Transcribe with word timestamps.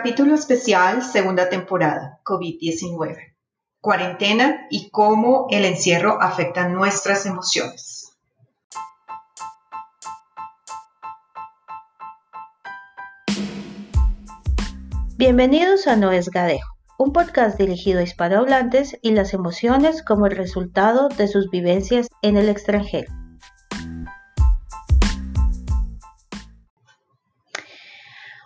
Capítulo 0.00 0.36
especial, 0.36 1.02
segunda 1.02 1.48
temporada, 1.48 2.20
COVID-19. 2.22 3.34
Cuarentena 3.80 4.68
y 4.70 4.90
cómo 4.90 5.48
el 5.50 5.64
encierro 5.64 6.22
afecta 6.22 6.68
nuestras 6.68 7.26
emociones. 7.26 8.12
Bienvenidos 15.16 15.88
a 15.88 15.96
No 15.96 16.12
es 16.12 16.28
Gadejo, 16.28 16.76
un 16.96 17.12
podcast 17.12 17.58
dirigido 17.58 17.98
a 17.98 18.04
hispanohablantes 18.04 18.96
y 19.02 19.10
las 19.10 19.34
emociones 19.34 20.04
como 20.04 20.26
el 20.26 20.36
resultado 20.36 21.08
de 21.08 21.26
sus 21.26 21.50
vivencias 21.50 22.06
en 22.22 22.36
el 22.36 22.48
extranjero. 22.48 23.12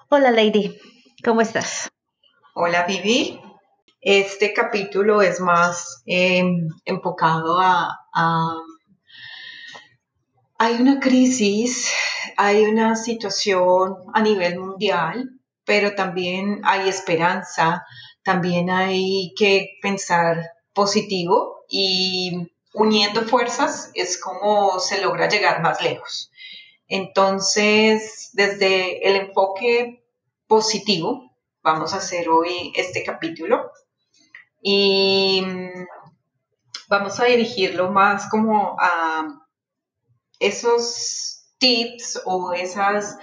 Hola 0.09 0.31
Lady, 0.31 0.79
¿cómo 1.25 1.41
estás? 1.41 1.91
Hola 2.55 2.85
Vivi. 2.85 3.41
Este 4.01 4.53
capítulo 4.53 5.23
es 5.23 5.41
más 5.41 6.03
em, 6.07 6.69
enfocado 6.85 7.61
a. 7.61 7.99
Hay 10.59 10.75
una 10.81 11.01
crisis, 11.01 11.93
hay 12.37 12.65
una 12.65 12.97
situación 12.97 13.97
a 14.13 14.23
nivel 14.23 14.59
mundial, 14.59 15.41
pero 15.65 15.95
también 15.95 16.61
hay 16.65 16.89
esperanza, 16.89 17.85
también 18.23 18.71
hay 18.71 19.33
que 19.37 19.79
pensar 19.81 20.53
positivo 20.73 21.65
y 21.69 22.49
uniendo 22.75 23.23
fuerzas 23.23 23.91
es 23.95 24.21
como 24.21 24.79
se 24.79 25.01
logra 25.01 25.29
llegar 25.29 25.63
más 25.63 25.83
lejos. 25.83 26.31
Entonces, 26.89 28.31
desde 28.35 29.09
el 29.09 29.17
enfoque 29.17 30.02
positivo. 30.53 31.35
Vamos 31.63 31.95
a 31.95 31.97
hacer 31.97 32.29
hoy 32.29 32.75
este 32.77 33.03
capítulo 33.03 33.71
y 34.61 35.43
mm, 35.43 35.87
vamos 36.91 37.19
a 37.19 37.25
dirigirlo 37.25 37.91
más 37.91 38.29
como 38.29 38.77
a 38.79 39.29
esos 40.39 41.55
tips 41.59 42.21
o 42.27 42.53
esas 42.53 43.17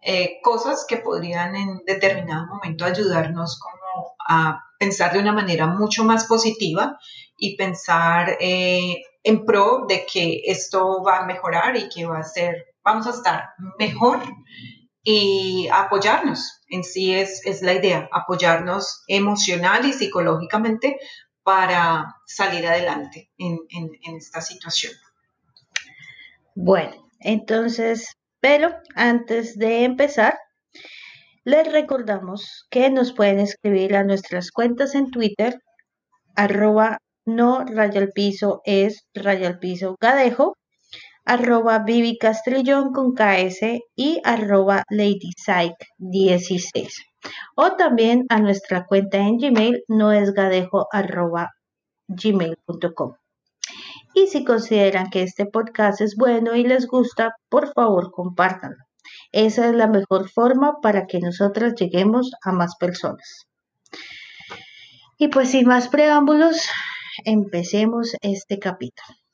eh, 0.00 0.38
cosas 0.44 0.86
que 0.88 0.98
podrían 0.98 1.56
en 1.56 1.78
determinado 1.84 2.46
momento 2.46 2.84
ayudarnos 2.84 3.58
como 3.58 4.14
a 4.28 4.62
pensar 4.78 5.12
de 5.12 5.18
una 5.18 5.32
manera 5.32 5.66
mucho 5.66 6.04
más 6.04 6.26
positiva 6.26 7.00
y 7.36 7.56
pensar 7.56 8.36
eh, 8.38 9.02
en 9.24 9.44
pro 9.44 9.86
de 9.88 10.06
que 10.06 10.42
esto 10.44 11.02
va 11.02 11.18
a 11.18 11.26
mejorar 11.26 11.76
y 11.76 11.88
que 11.88 12.06
va 12.06 12.20
a 12.20 12.22
ser, 12.22 12.76
vamos 12.84 13.08
a 13.08 13.10
estar 13.10 13.48
mejor 13.76 14.20
y 15.02 15.66
apoyarnos. 15.72 16.55
En 16.68 16.84
sí 16.84 17.14
es, 17.14 17.44
es 17.46 17.62
la 17.62 17.74
idea, 17.74 18.08
apoyarnos 18.12 19.04
emocional 19.06 19.84
y 19.86 19.92
psicológicamente 19.92 20.98
para 21.42 22.16
salir 22.26 22.66
adelante 22.66 23.30
en, 23.38 23.58
en, 23.70 24.16
esta 24.16 24.40
situación. 24.40 24.92
Bueno, 26.54 27.08
entonces, 27.20 28.16
pero 28.40 28.74
antes 28.94 29.56
de 29.56 29.84
empezar, 29.84 30.38
les 31.44 31.70
recordamos 31.70 32.66
que 32.70 32.90
nos 32.90 33.12
pueden 33.12 33.38
escribir 33.38 33.94
a 33.94 34.02
nuestras 34.02 34.50
cuentas 34.50 34.94
en 34.96 35.10
Twitter, 35.10 35.60
arroba 36.34 36.98
no 37.26 37.64
raya 37.64 38.00
al 38.00 38.12
piso 38.12 38.62
es 38.64 39.06
raya 39.12 39.48
al 39.48 39.58
piso 39.58 39.96
gadejo 40.00 40.56
arroba 41.26 41.80
Vivi 41.80 42.16
Castrillón 42.16 42.92
con 42.92 43.12
KS 43.14 43.80
y 43.94 44.20
arroba 44.24 44.84
LadyPsych16. 44.90 46.88
O 47.56 47.72
también 47.72 48.24
a 48.28 48.38
nuestra 48.38 48.86
cuenta 48.86 49.18
en 49.18 49.36
Gmail 49.36 49.82
noesgadejo 49.88 50.86
arroba 50.92 51.50
gmail.com. 52.08 53.14
Y 54.14 54.28
si 54.28 54.44
consideran 54.44 55.10
que 55.10 55.22
este 55.22 55.44
podcast 55.44 56.00
es 56.00 56.16
bueno 56.16 56.54
y 56.54 56.64
les 56.64 56.86
gusta, 56.86 57.34
por 57.50 57.72
favor 57.74 58.12
compártanlo. 58.12 58.82
Esa 59.32 59.68
es 59.68 59.74
la 59.74 59.88
mejor 59.88 60.30
forma 60.30 60.80
para 60.80 61.06
que 61.06 61.18
nosotras 61.18 61.74
lleguemos 61.74 62.30
a 62.42 62.52
más 62.52 62.76
personas. 62.76 63.46
Y 65.18 65.28
pues 65.28 65.50
sin 65.50 65.66
más 65.66 65.88
preámbulos, 65.88 66.68
empecemos 67.24 68.14
este 68.22 68.58
capítulo. 68.58 69.25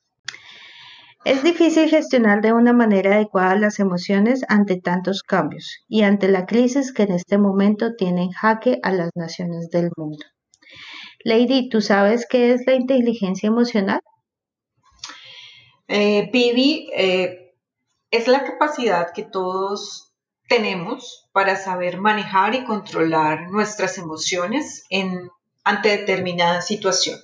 Es 1.25 1.45
difícil 1.45 1.89
gestionar 1.89 2.41
de 2.41 2.53
una 2.53 2.73
manera 2.73 3.15
adecuada 3.15 3.55
las 3.55 3.79
emociones 3.79 4.43
ante 4.49 4.81
tantos 4.81 5.23
cambios 5.23 5.85
y 5.89 6.03
ante 6.03 6.27
la 6.27 6.47
crisis 6.47 6.93
que 6.93 7.05
en 7.05 7.13
este 7.13 7.39
momento 7.39 7.95
tiene 7.97 8.25
en 8.25 8.31
jaque 8.33 8.81
a 8.83 8.91
las 8.91 9.11
naciones 9.15 9.71
del 9.71 9.91
mundo. 9.97 10.25
Lady, 11.23 11.69
¿tú 11.69 11.81
sabes 11.81 12.27
qué 12.29 12.53
es 12.53 12.63
la 12.67 12.75
inteligencia 12.75 13.47
emocional? 13.47 14.01
Eh, 15.87 16.29
eh, 16.33 17.55
es 18.11 18.27
la 18.27 18.43
capacidad 18.43 19.13
que 19.13 19.23
todos 19.23 20.13
tenemos 20.49 21.29
para 21.33 21.55
saber 21.55 22.01
manejar 22.01 22.57
y 22.57 22.65
controlar 22.65 23.49
nuestras 23.49 23.97
emociones 23.97 24.87
en, 24.91 25.31
ante 25.63 25.97
determinada 25.97 26.63
situación. 26.63 27.21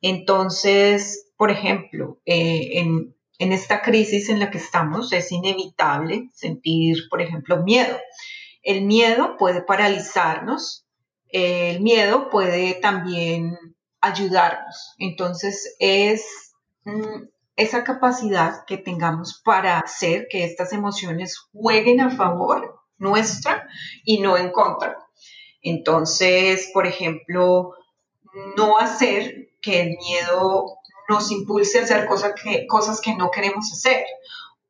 Entonces, 0.00 1.30
por 1.36 1.52
ejemplo, 1.52 2.20
eh, 2.26 2.80
en, 2.80 3.14
en 3.40 3.52
esta 3.52 3.80
crisis 3.80 4.28
en 4.28 4.38
la 4.38 4.50
que 4.50 4.58
estamos 4.58 5.14
es 5.14 5.32
inevitable 5.32 6.28
sentir, 6.34 7.08
por 7.08 7.22
ejemplo, 7.22 7.62
miedo. 7.62 7.98
El 8.62 8.82
miedo 8.82 9.38
puede 9.38 9.62
paralizarnos, 9.62 10.84
el 11.30 11.80
miedo 11.80 12.28
puede 12.28 12.74
también 12.74 13.56
ayudarnos. 14.02 14.94
Entonces 14.98 15.74
es 15.78 16.52
mm, 16.84 17.28
esa 17.56 17.82
capacidad 17.82 18.66
que 18.66 18.76
tengamos 18.76 19.40
para 19.42 19.78
hacer 19.78 20.26
que 20.30 20.44
estas 20.44 20.74
emociones 20.74 21.38
jueguen 21.50 22.02
a 22.02 22.10
favor 22.10 22.78
nuestra 22.98 23.66
y 24.04 24.18
no 24.18 24.36
en 24.36 24.52
contra. 24.52 24.98
Entonces, 25.62 26.70
por 26.74 26.86
ejemplo, 26.86 27.72
no 28.58 28.78
hacer 28.78 29.48
que 29.62 29.80
el 29.80 29.96
miedo 29.96 30.79
nos 31.10 31.32
impulse 31.32 31.80
a 31.80 31.82
hacer 31.82 32.06
cosas 32.06 32.34
que, 32.40 32.66
cosas 32.68 33.00
que 33.00 33.16
no 33.16 33.30
queremos 33.30 33.70
hacer. 33.72 34.04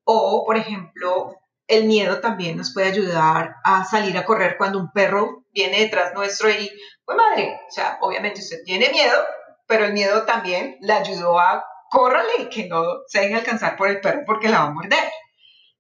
O, 0.05 0.45
por 0.47 0.57
ejemplo, 0.57 1.37
el 1.69 1.85
miedo 1.85 2.21
también 2.21 2.57
nos 2.57 2.73
puede 2.73 2.89
ayudar 2.89 3.57
a 3.63 3.85
salir 3.85 4.17
a 4.17 4.25
correr 4.25 4.57
cuando 4.57 4.79
un 4.79 4.91
perro 4.91 5.45
viene 5.53 5.81
detrás 5.81 6.15
nuestro 6.15 6.51
y, 6.51 6.71
pues 7.05 7.19
madre, 7.19 7.61
o 7.69 7.71
sea, 7.71 7.99
obviamente 8.01 8.41
usted 8.41 8.63
tiene 8.65 8.89
miedo, 8.89 9.15
pero 9.67 9.85
el 9.85 9.93
miedo 9.93 10.25
también 10.25 10.79
le 10.81 10.95
ayudó 10.95 11.39
a 11.39 11.65
córrale 11.91 12.49
que 12.51 12.67
no 12.69 12.83
se 13.07 13.21
deje 13.21 13.35
alcanzar 13.35 13.77
por 13.77 13.89
el 13.89 14.01
perro 14.01 14.23
porque 14.25 14.49
la 14.49 14.61
va 14.61 14.67
a 14.69 14.73
morder. 14.73 15.11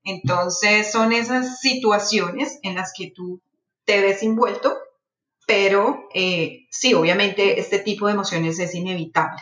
Entonces 0.04 0.92
son 0.92 1.12
esas 1.12 1.60
situaciones 1.60 2.58
en 2.62 2.74
las 2.74 2.92
que 2.94 3.10
tú 3.14 3.40
te 3.84 4.00
ves 4.02 4.22
envuelto, 4.22 4.76
pero 5.46 6.08
eh, 6.14 6.66
sí, 6.70 6.92
obviamente 6.94 7.58
este 7.58 7.78
tipo 7.78 8.06
de 8.06 8.12
emociones 8.12 8.58
es 8.58 8.74
inevitable 8.74 9.40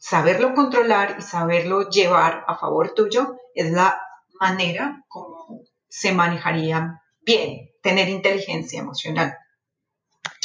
saberlo 0.00 0.54
controlar 0.54 1.16
y 1.18 1.22
saberlo 1.22 1.88
llevar 1.88 2.44
a 2.46 2.56
favor 2.56 2.94
tuyo 2.94 3.36
es 3.54 3.72
la 3.72 4.00
manera 4.40 5.04
como 5.08 5.62
se 5.88 6.12
manejaría 6.12 7.02
bien, 7.20 7.70
tener 7.82 8.08
inteligencia 8.08 8.80
emocional. 8.80 9.36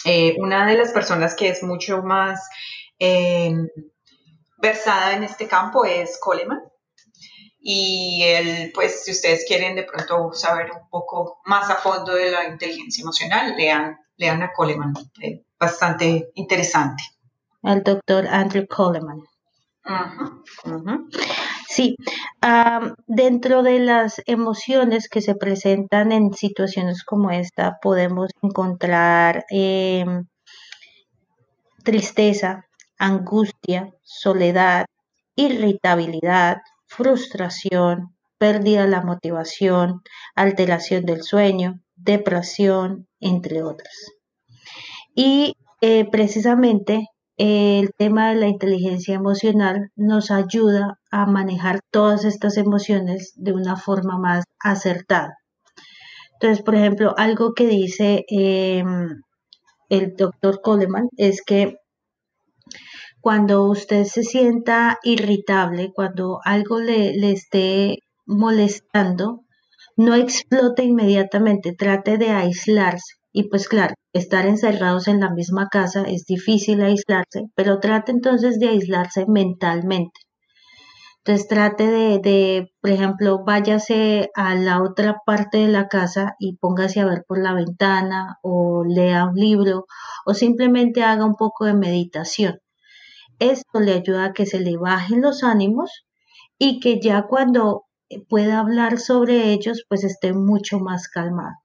Eh, 0.06 0.36
una 0.40 0.66
de 0.68 0.78
las 0.78 0.92
personas 0.92 1.36
que 1.36 1.50
es 1.50 1.64
mucho 1.64 2.02
más 2.02 2.50
em, 3.00 3.68
versada 4.58 5.14
en 5.14 5.24
este 5.24 5.48
campo 5.48 5.86
es 5.86 6.20
Coleman. 6.20 6.62
Y 7.66 8.24
él, 8.24 8.72
pues, 8.74 9.06
si 9.06 9.12
ustedes 9.12 9.46
quieren 9.48 9.76
de 9.76 9.84
pronto 9.84 10.34
saber 10.34 10.72
un 10.72 10.90
poco 10.90 11.40
más 11.46 11.70
a 11.70 11.76
fondo 11.76 12.14
de 12.14 12.30
la 12.30 12.46
inteligencia 12.46 13.02
emocional, 13.02 13.56
lean, 13.56 13.98
lean 14.18 14.44
a 14.44 14.52
Coleman. 14.52 14.94
bastante 15.58 16.30
interesante. 16.34 17.04
El 17.62 17.82
doctor 17.84 18.28
Andrew 18.28 18.68
Coleman. 18.68 19.24
Sí, 21.70 21.96
dentro 23.08 23.64
de 23.64 23.80
las 23.80 24.22
emociones 24.26 25.10
que 25.10 25.22
se 25.22 25.36
presentan 25.36 26.12
en 26.12 26.34
situaciones 26.34 27.04
como 27.04 27.32
esta, 27.32 27.78
podemos 27.82 28.30
encontrar 28.42 29.46
em, 29.50 30.26
tristeza, 31.84 32.66
angustia, 32.98 33.90
soledad, 34.04 34.86
irritabilidad, 35.36 36.58
frustración, 36.86 38.16
pérdida 38.38 38.84
de 38.84 38.90
la 38.90 39.02
motivación, 39.02 40.02
alteración 40.36 41.06
del 41.06 41.24
sueño, 41.24 41.80
depresión, 41.96 43.08
entre 43.20 43.64
otras. 43.64 44.12
Y 45.16 45.56
eh, 45.82 46.10
precisamente 46.10 47.08
el 47.38 47.92
tema 47.98 48.30
de 48.30 48.36
la 48.36 48.48
inteligencia 48.48 49.16
emocional 49.16 49.92
nos 49.96 50.32
ayuda 50.32 51.00
a 51.12 51.26
manejar 51.26 51.80
todas 51.92 52.26
estas 52.26 52.58
emociones 52.58 53.34
de 53.36 53.54
una 53.54 53.76
forma 53.76 54.20
más 54.20 54.46
acertada. 54.60 55.38
Entonces, 56.34 56.64
por 56.64 56.76
ejemplo, 56.76 57.14
algo 57.18 57.54
que 57.54 57.68
dice 57.68 58.26
em, 58.28 59.22
el 59.90 60.16
doctor 60.16 60.62
Coleman 60.62 61.10
es 61.18 61.42
que 61.42 61.78
cuando 63.22 63.64
usted 63.70 64.04
se 64.04 64.24
sienta 64.24 65.00
irritable, 65.04 65.92
cuando 65.94 66.40
algo 66.44 66.80
le, 66.80 67.14
le 67.14 67.32
esté 67.32 68.00
molestando, 68.26 69.46
no 69.96 70.16
explote 70.16 70.84
inmediatamente, 70.84 71.74
trate 71.74 72.18
de 72.18 72.30
aislarse. 72.32 73.23
Y 73.34 73.50
pues 73.50 73.68
claro, 73.68 73.96
estar 74.14 74.46
encerrados 74.46 75.10
en 75.10 75.20
la 75.20 75.30
misma 75.30 75.68
casa 75.68 76.04
es 76.04 76.26
difícil 76.26 76.82
aislarse, 76.82 77.50
pero 77.56 77.80
trate 77.82 78.14
entonces 78.14 78.60
de 78.60 78.70
aislarse 78.70 79.26
mentalmente. 79.28 80.22
Entonces 81.18 81.48
trate 81.48 81.88
de, 81.88 82.20
de, 82.20 82.72
por 82.82 82.92
ejemplo, 82.92 83.44
váyase 83.44 84.30
a 84.36 84.56
la 84.56 84.84
otra 84.84 85.18
parte 85.26 85.58
de 85.60 85.68
la 85.68 85.88
casa 85.88 86.36
y 86.38 86.58
póngase 86.58 87.00
a 87.00 87.06
ver 87.06 87.24
por 87.28 87.40
la 87.42 87.54
ventana 87.54 88.38
o 88.44 88.84
lea 88.86 89.26
un 89.26 89.36
libro 89.36 89.86
o 90.26 90.34
simplemente 90.34 91.04
haga 91.04 91.26
un 91.26 91.36
poco 91.36 91.66
de 91.66 91.74
meditación. 91.74 92.60
Esto 93.40 93.80
le 93.80 93.94
ayuda 93.94 94.26
a 94.26 94.34
que 94.34 94.46
se 94.46 94.60
le 94.60 94.78
bajen 94.78 95.22
los 95.22 95.44
ánimos 95.44 96.06
y 96.60 96.80
que 96.80 97.00
ya 97.02 97.24
cuando 97.24 97.86
pueda 98.30 98.60
hablar 98.60 99.00
sobre 99.00 99.52
ellos, 99.54 99.86
pues 99.90 100.04
esté 100.04 100.34
mucho 100.34 100.80
más 100.80 101.08
calmado. 101.10 101.56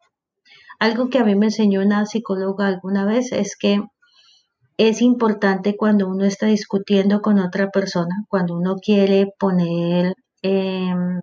Algo 0.81 1.09
que 1.11 1.19
a 1.19 1.25
mí 1.25 1.35
me 1.35 1.47
enseñó 1.47 1.81
una 1.83 2.07
psicóloga 2.07 2.67
alguna 2.69 3.05
vez 3.05 3.33
es 3.33 3.57
que 3.57 3.83
es 4.77 5.03
importante 5.03 5.77
cuando 5.77 6.07
uno 6.09 6.25
está 6.25 6.47
discutiendo 6.47 7.21
con 7.21 7.41
otra 7.41 7.71
persona, 7.71 8.25
cuando 8.29 8.55
uno 8.57 8.77
quiere 8.77 9.33
poner, 9.39 10.15
em, 10.43 11.21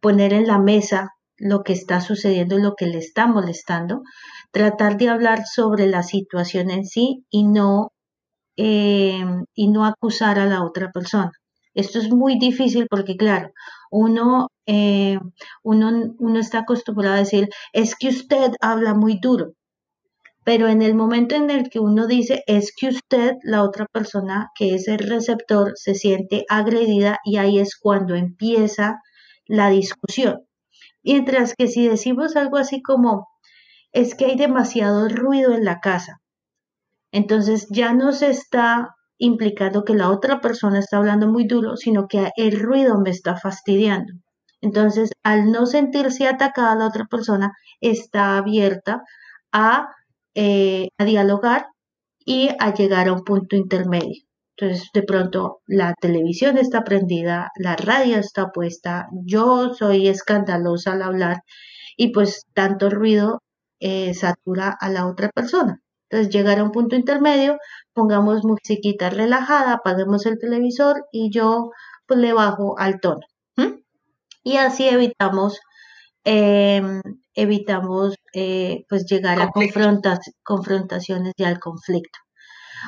poner 0.00 0.32
en 0.32 0.46
la 0.46 0.58
mesa 0.58 1.10
lo 1.36 1.62
que 1.62 1.72
está 1.74 2.00
sucediendo 2.00 2.58
lo 2.58 2.74
que 2.76 2.86
le 2.86 2.98
está 2.98 3.26
molestando, 3.26 4.02
tratar 4.52 4.96
de 4.98 5.08
hablar 5.08 5.44
sobre 5.46 5.86
la 5.86 6.02
situación 6.02 6.70
en 6.70 6.86
sí 6.86 7.24
y 7.30 7.44
no, 7.44 7.92
em, 8.56 9.44
y 9.54 9.68
no 9.68 9.84
acusar 9.86 10.38
a 10.38 10.46
la 10.46 10.64
otra 10.64 10.90
persona. 10.92 11.32
Esto 11.74 11.98
es 11.98 12.10
muy 12.10 12.38
difícil 12.38 12.86
porque, 12.88 13.16
claro, 13.16 13.52
uno, 13.90 14.48
eh, 14.66 15.18
uno, 15.62 16.14
uno 16.18 16.38
está 16.38 16.60
acostumbrado 16.60 17.16
a 17.16 17.18
decir, 17.20 17.48
es 17.72 17.94
que 17.96 18.08
usted 18.08 18.52
habla 18.60 18.94
muy 18.94 19.18
duro. 19.20 19.52
Pero 20.44 20.68
en 20.68 20.82
el 20.82 20.94
momento 20.94 21.34
en 21.34 21.50
el 21.50 21.70
que 21.70 21.80
uno 21.80 22.06
dice, 22.06 22.42
es 22.46 22.72
que 22.76 22.88
usted, 22.88 23.34
la 23.42 23.62
otra 23.62 23.86
persona 23.92 24.50
que 24.54 24.74
es 24.74 24.88
el 24.88 24.98
receptor, 24.98 25.72
se 25.76 25.94
siente 25.94 26.44
agredida 26.48 27.18
y 27.24 27.36
ahí 27.36 27.58
es 27.58 27.76
cuando 27.76 28.14
empieza 28.14 29.00
la 29.46 29.70
discusión. 29.70 30.46
Mientras 31.02 31.54
que 31.54 31.68
si 31.68 31.88
decimos 31.88 32.36
algo 32.36 32.56
así 32.56 32.82
como, 32.82 33.28
es 33.92 34.14
que 34.14 34.26
hay 34.26 34.36
demasiado 34.36 35.08
ruido 35.08 35.52
en 35.54 35.64
la 35.64 35.80
casa, 35.80 36.20
entonces 37.12 37.66
ya 37.70 37.92
no 37.92 38.12
se 38.12 38.30
está 38.30 38.96
implicando 39.20 39.84
que 39.84 39.94
la 39.94 40.10
otra 40.10 40.40
persona 40.40 40.80
está 40.80 40.96
hablando 40.96 41.28
muy 41.28 41.46
duro, 41.46 41.76
sino 41.76 42.08
que 42.08 42.30
el 42.36 42.58
ruido 42.60 42.98
me 43.00 43.10
está 43.10 43.36
fastidiando. 43.36 44.14
Entonces, 44.62 45.10
al 45.22 45.52
no 45.52 45.66
sentirse 45.66 46.26
atacada, 46.26 46.74
la 46.74 46.86
otra 46.88 47.04
persona 47.06 47.52
está 47.80 48.38
abierta 48.38 49.02
a, 49.52 49.88
eh, 50.34 50.88
a 50.98 51.04
dialogar 51.04 51.66
y 52.24 52.48
a 52.58 52.74
llegar 52.74 53.08
a 53.08 53.12
un 53.12 53.24
punto 53.24 53.56
intermedio. 53.56 54.22
Entonces, 54.56 54.88
de 54.94 55.02
pronto, 55.02 55.60
la 55.66 55.94
televisión 56.00 56.58
está 56.58 56.82
prendida, 56.84 57.50
la 57.56 57.76
radio 57.76 58.16
está 58.18 58.50
puesta, 58.52 59.08
yo 59.24 59.74
soy 59.74 60.08
escandalosa 60.08 60.92
al 60.92 61.02
hablar 61.02 61.42
y 61.96 62.12
pues 62.12 62.46
tanto 62.54 62.90
ruido 62.90 63.42
eh, 63.80 64.14
satura 64.14 64.76
a 64.80 64.90
la 64.90 65.06
otra 65.06 65.30
persona. 65.30 65.79
Entonces, 66.10 66.32
llegar 66.32 66.58
a 66.58 66.64
un 66.64 66.72
punto 66.72 66.96
intermedio, 66.96 67.58
pongamos 67.92 68.44
musiquita 68.44 69.10
relajada, 69.10 69.74
apaguemos 69.74 70.26
el 70.26 70.38
televisor 70.38 71.06
y 71.12 71.30
yo 71.30 71.70
pues 72.06 72.18
le 72.18 72.32
bajo 72.32 72.78
al 72.78 73.00
tono. 73.00 73.20
Y 74.42 74.56
así 74.56 74.88
evitamos, 74.88 75.60
em, 76.24 77.02
evitamos 77.34 78.14
eh, 78.34 78.84
pues 78.88 79.04
llegar 79.06 79.40
a 79.40 79.50
confrontaciones 80.42 81.34
y 81.36 81.44
al 81.44 81.58
conflicto. 81.60 82.18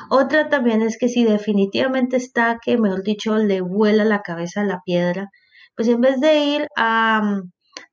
Otra 0.09 0.49
también 0.49 0.81
es 0.81 0.97
que 0.97 1.07
si 1.09 1.23
definitivamente 1.23 2.17
está 2.17 2.59
que, 2.63 2.77
mejor 2.77 3.03
dicho, 3.03 3.37
le 3.37 3.61
vuela 3.61 4.03
la 4.05 4.21
cabeza 4.21 4.61
a 4.61 4.65
la 4.65 4.81
piedra, 4.85 5.29
pues 5.75 5.87
en 5.87 6.01
vez 6.01 6.19
de 6.19 6.39
ir 6.39 6.67
a, 6.75 7.21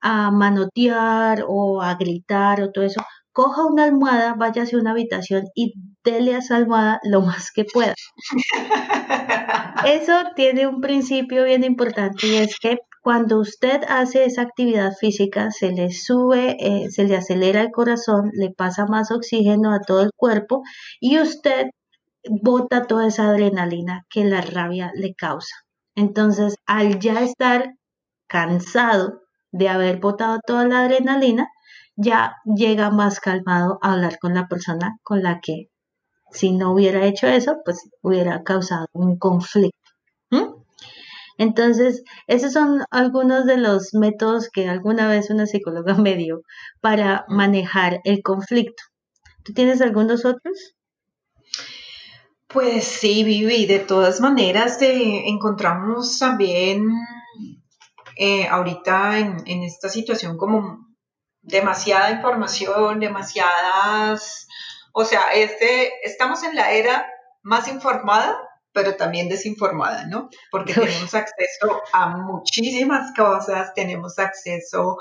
a 0.00 0.30
manotear 0.30 1.44
o 1.46 1.82
a 1.82 1.94
gritar 1.96 2.62
o 2.62 2.70
todo 2.72 2.84
eso, 2.84 3.02
coja 3.32 3.64
una 3.64 3.84
almohada, 3.84 4.34
vaya 4.34 4.62
a 4.62 4.76
una 4.76 4.90
habitación 4.92 5.44
y 5.54 5.74
dele 6.04 6.34
a 6.34 6.38
esa 6.38 6.56
almohada 6.56 7.00
lo 7.04 7.20
más 7.20 7.50
que 7.52 7.64
pueda. 7.64 7.94
Eso 9.86 10.22
tiene 10.36 10.66
un 10.66 10.80
principio 10.80 11.44
bien 11.44 11.64
importante 11.64 12.26
y 12.26 12.36
es 12.36 12.58
que 12.58 12.78
cuando 13.02 13.40
usted 13.40 13.82
hace 13.88 14.24
esa 14.24 14.42
actividad 14.42 14.92
física, 14.92 15.50
se 15.50 15.72
le 15.72 15.90
sube, 15.90 16.56
eh, 16.60 16.90
se 16.90 17.04
le 17.04 17.16
acelera 17.16 17.62
el 17.62 17.70
corazón, 17.70 18.30
le 18.34 18.50
pasa 18.50 18.84
más 18.86 19.10
oxígeno 19.10 19.72
a 19.72 19.80
todo 19.80 20.02
el 20.02 20.10
cuerpo 20.14 20.62
y 21.00 21.18
usted 21.18 21.68
bota 22.42 22.86
toda 22.86 23.06
esa 23.08 23.30
adrenalina 23.30 24.04
que 24.10 24.24
la 24.24 24.42
rabia 24.42 24.92
le 24.94 25.14
causa. 25.14 25.54
Entonces, 25.94 26.56
al 26.66 26.98
ya 26.98 27.22
estar 27.22 27.74
cansado 28.26 29.22
de 29.50 29.68
haber 29.68 29.98
botado 29.98 30.38
toda 30.46 30.66
la 30.66 30.82
adrenalina, 30.82 31.48
ya 32.00 32.36
llega 32.44 32.90
más 32.90 33.20
calmado 33.20 33.78
a 33.82 33.92
hablar 33.92 34.18
con 34.18 34.34
la 34.34 34.48
persona 34.48 34.98
con 35.02 35.22
la 35.22 35.40
que 35.40 35.68
si 36.32 36.52
no 36.52 36.72
hubiera 36.72 37.04
hecho 37.04 37.26
eso, 37.26 37.56
pues 37.64 37.88
hubiera 38.02 38.42
causado 38.42 38.86
un 38.92 39.18
conflicto. 39.18 39.78
Entonces, 41.38 42.04
esos 42.26 42.52
son 42.52 42.84
algunos 42.90 43.46
de 43.46 43.56
los 43.56 43.94
métodos 43.94 44.50
que 44.50 44.68
alguna 44.68 45.08
vez 45.08 45.30
una 45.30 45.46
psicóloga 45.46 45.94
me 45.94 46.14
dio 46.14 46.42
para 46.82 47.24
manejar 47.28 48.00
el 48.04 48.22
conflicto. 48.22 48.82
¿Tú 49.42 49.54
tienes 49.54 49.80
algunos 49.80 50.26
otros? 50.26 50.74
Pues 52.46 52.84
sí, 52.84 53.24
Vivi, 53.24 53.64
de 53.64 53.78
todas 53.78 54.20
maneras 54.20 54.76
encontramos 54.82 56.18
también 56.18 56.90
eh, 58.16 58.46
ahorita 58.46 59.18
en, 59.18 59.62
esta 59.62 59.88
situación 59.88 60.36
como 60.36 60.89
demasiada 61.50 62.10
información, 62.10 63.00
demasiadas, 63.00 64.46
o 64.92 65.04
sea, 65.04 65.28
este, 65.34 65.90
estamos 66.02 66.42
en 66.42 66.56
la 66.56 66.72
era 66.72 67.06
más 67.42 67.68
informada, 67.68 68.38
pero 68.72 68.96
también 68.96 69.28
desinformada, 69.28 70.06
¿no? 70.06 70.28
Porque 70.50 70.74
tenemos 70.74 71.14
acceso 71.14 71.82
a 71.92 72.16
muchísimas 72.16 73.14
cosas, 73.14 73.74
tenemos 73.74 74.18
acceso 74.18 74.96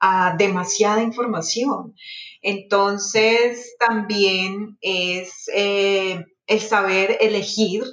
a 0.00 0.34
demasiada 0.36 1.02
información. 1.02 1.94
Entonces, 2.42 3.76
también 3.78 4.78
es 4.80 5.50
eh, 5.54 6.24
el 6.46 6.60
saber 6.60 7.18
elegir 7.20 7.84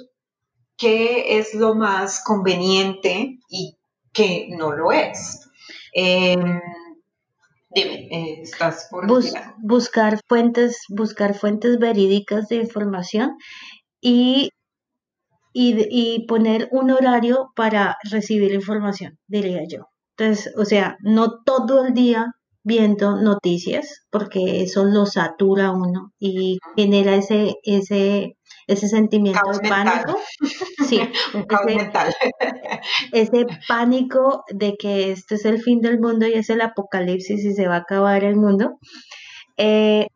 qué 0.78 1.38
es 1.38 1.54
lo 1.54 1.74
más 1.74 2.22
conveniente 2.24 3.38
y 3.50 3.76
qué 4.12 4.46
no 4.50 4.72
lo 4.72 4.90
es. 4.92 5.48
Em, 5.92 6.60
Dime, 7.70 8.08
eh, 8.10 8.42
estás 8.42 8.88
por 8.90 9.06
buscar 9.58 10.20
fuentes, 10.26 10.84
buscar 10.88 11.34
fuentes 11.34 11.78
verídicas 11.78 12.48
de 12.48 12.56
información 12.56 13.36
y, 14.00 14.50
y, 15.52 16.26
poner 16.26 16.68
un 16.70 16.90
horario 16.90 17.50
para 17.54 17.98
recibir 18.10 18.52
información, 18.52 19.18
diría 19.26 19.62
yo. 19.68 19.88
Entonces, 20.16 20.54
o 20.56 20.64
sea, 20.64 20.96
no 21.02 21.42
todo 21.44 21.84
el 21.84 21.94
día 21.94 22.32
viendo 22.64 23.16
noticias, 23.20 24.06
porque 24.10 24.62
eso 24.62 24.84
lo 24.84 25.04
satura 25.04 25.70
uno 25.70 26.12
y 26.18 26.58
genera 26.74 27.16
ese, 27.16 27.56
ese, 27.64 28.37
ese 28.68 28.86
sentimiento 28.86 29.40
de 29.50 29.68
pánico. 29.68 30.18
Sí, 30.86 31.00
ese, 31.68 31.90
ese 33.12 33.46
pánico 33.66 34.44
de 34.50 34.76
que 34.76 35.10
esto 35.10 35.34
es 35.34 35.44
el 35.46 35.60
fin 35.60 35.80
del 35.80 35.98
mundo 35.98 36.26
y 36.26 36.34
es 36.34 36.50
el 36.50 36.60
apocalipsis 36.60 37.44
y 37.44 37.54
se 37.54 37.66
va 37.66 37.76
a 37.76 37.78
acabar 37.78 38.22
el 38.22 38.36
mundo. 38.36 38.78
Eh, 39.56 40.06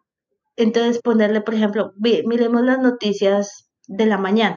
entonces 0.57 1.01
ponerle, 1.03 1.41
por 1.41 1.55
ejemplo, 1.55 1.93
miremos 1.97 2.63
las 2.63 2.79
noticias 2.79 3.71
de 3.89 4.07
la 4.07 4.19
mañana, 4.19 4.57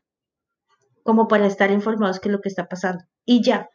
como 1.04 1.28
para 1.28 1.48
estar 1.48 1.72
informados 1.72 2.20
de 2.20 2.30
lo 2.30 2.42
que 2.42 2.50
está 2.50 2.68
pasando. 2.68 3.06
Y 3.26 3.44
ya, 3.44 3.70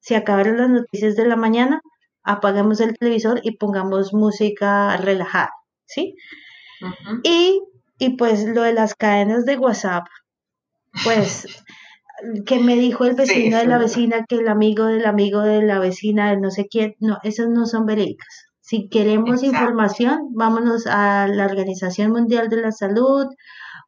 se 0.00 0.16
acabaron 0.16 0.58
las 0.58 0.68
noticias 0.68 1.16
de 1.16 1.26
la 1.26 1.36
mañana, 1.36 1.80
apagamos 2.22 2.80
el 2.80 2.96
televisor 2.98 3.40
y 3.42 3.56
pongamos 3.56 4.12
música 4.12 4.98
relajada, 4.98 5.50
¿sí? 5.86 6.14
Y 7.24 7.62
y 8.02 8.16
pues 8.16 8.44
lo 8.44 8.62
de 8.62 8.72
las 8.72 8.96
cadenas 8.96 9.44
de 9.44 9.56
WhatsApp, 9.56 10.04
pues 11.04 11.46
que 12.46 12.58
me 12.58 12.74
dijo 12.74 13.04
el 13.04 13.14
vecino 13.14 13.58
de 13.58 13.66
la 13.66 13.78
vecina 13.78 14.24
que 14.28 14.36
el 14.36 14.48
amigo 14.48 14.86
del 14.86 15.06
amigo 15.06 15.40
de 15.40 15.62
la 15.62 15.78
vecina 15.78 16.30
de 16.30 16.40
no 16.40 16.50
sé 16.50 16.66
quién, 16.68 16.96
no, 16.98 17.18
esas 17.22 17.48
no 17.48 17.64
son 17.64 17.86
verídicas. 17.86 18.46
Si 18.60 18.88
queremos 18.88 19.44
información, 19.44 20.30
vámonos 20.34 20.86
a 20.88 21.28
la 21.28 21.44
Organización 21.44 22.10
Mundial 22.10 22.48
de 22.48 22.56
la 22.56 22.72
Salud 22.72 23.26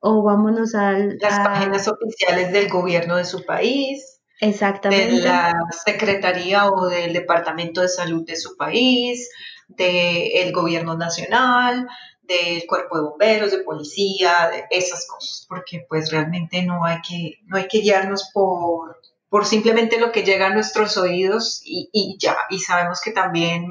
o 0.00 0.23
vámonos 0.23 0.76
a 0.76 0.92
las 0.92 1.40
páginas 1.40 1.88
oficiales 1.88 2.52
del 2.52 2.68
gobierno 2.68 3.16
de 3.16 3.25
su 3.25 3.44
país. 3.44 4.21
Exactamente. 4.40 5.16
De 5.16 5.23
la 5.23 5.54
Secretaría 5.85 6.68
o 6.68 6.88
del 6.88 7.12
Departamento 7.12 7.80
de 7.80 7.88
Salud 7.88 8.25
de 8.25 8.37
su 8.37 8.56
país, 8.56 9.28
del 9.68 10.52
gobierno 10.52 10.97
nacional, 10.97 11.88
del 12.26 12.66
cuerpo 12.66 12.97
de 12.97 13.04
bomberos, 13.04 13.50
de 13.50 13.62
policía, 13.62 14.50
de 14.50 14.64
esas 14.71 15.07
cosas, 15.07 15.47
porque 15.49 15.85
pues 15.88 16.11
realmente 16.11 16.62
no 16.62 16.85
hay 16.85 16.99
que, 17.07 17.38
no 17.47 17.57
hay 17.57 17.69
que 17.69 17.81
guiarnos 17.81 18.31
por, 18.33 19.00
por 19.28 19.47
simplemente 19.47 19.99
lo 19.99 20.12
que 20.12 20.23
llega 20.23 20.47
a 20.47 20.54
nuestros 20.54 20.97
oídos 20.97 21.61
y, 21.64 22.16
ya, 22.21 22.37
y 22.50 22.59
sabemos 22.59 23.00
que 23.00 23.11
también 23.11 23.66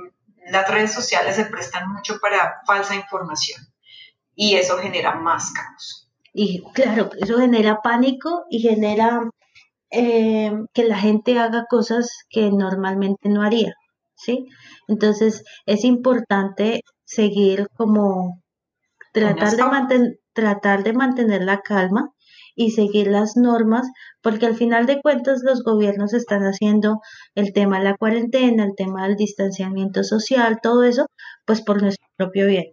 las 0.52 0.70
redes 0.70 0.92
sociales 0.94 1.36
se 1.36 1.46
prestan 1.46 1.92
mucho 1.92 2.20
para 2.20 2.62
falsa 2.68 2.96
información 2.96 3.62
y 4.36 4.56
eso 4.56 4.78
genera 4.78 5.16
más 5.16 5.52
caos. 5.52 6.10
Y 6.34 6.64
claro, 6.74 7.12
eso 7.18 7.38
genera 7.38 7.82
pánico 7.82 8.46
y 8.50 8.60
genera 8.60 9.30
eh, 9.92 10.52
que 10.74 10.84
la 10.84 10.98
gente 10.98 11.40
haga 11.40 11.66
cosas 11.70 12.10
que 12.30 12.50
normalmente 12.52 13.30
no 13.30 13.44
haría, 13.44 13.74
¿sí? 14.16 14.48
Entonces 14.88 15.44
es 15.66 15.86
importante 15.86 16.82
seguir 17.06 17.68
como 17.78 18.43
tratar 19.14 19.56
de, 19.56 19.64
mantener 19.64 20.20
tratar 20.34 20.84
de 20.84 20.94
mantener 20.94 21.44
la 21.44 21.62
calma 21.62 22.10
y 22.56 22.72
seguir 22.72 23.08
las 23.08 23.36
normas, 23.36 23.88
porque 24.22 24.46
al 24.46 24.56
final 24.56 24.86
de 24.86 25.02
cuentas 25.02 25.42
los 25.44 25.64
gobiernos 25.64 26.14
están 26.14 26.44
haciendo 26.44 27.00
el 27.36 27.54
tema 27.54 27.80
de 27.80 27.86
la 27.86 27.98
cuarentena, 27.98 28.66
el 28.66 28.76
tema 28.76 29.08
del 29.08 29.16
distanciamiento 29.16 30.04
social, 30.04 30.60
todo 30.62 30.84
eso, 30.84 31.08
pues 31.46 31.62
por 31.62 31.82
nuestro 31.82 32.08
propio 32.16 32.48
bien. 32.48 32.66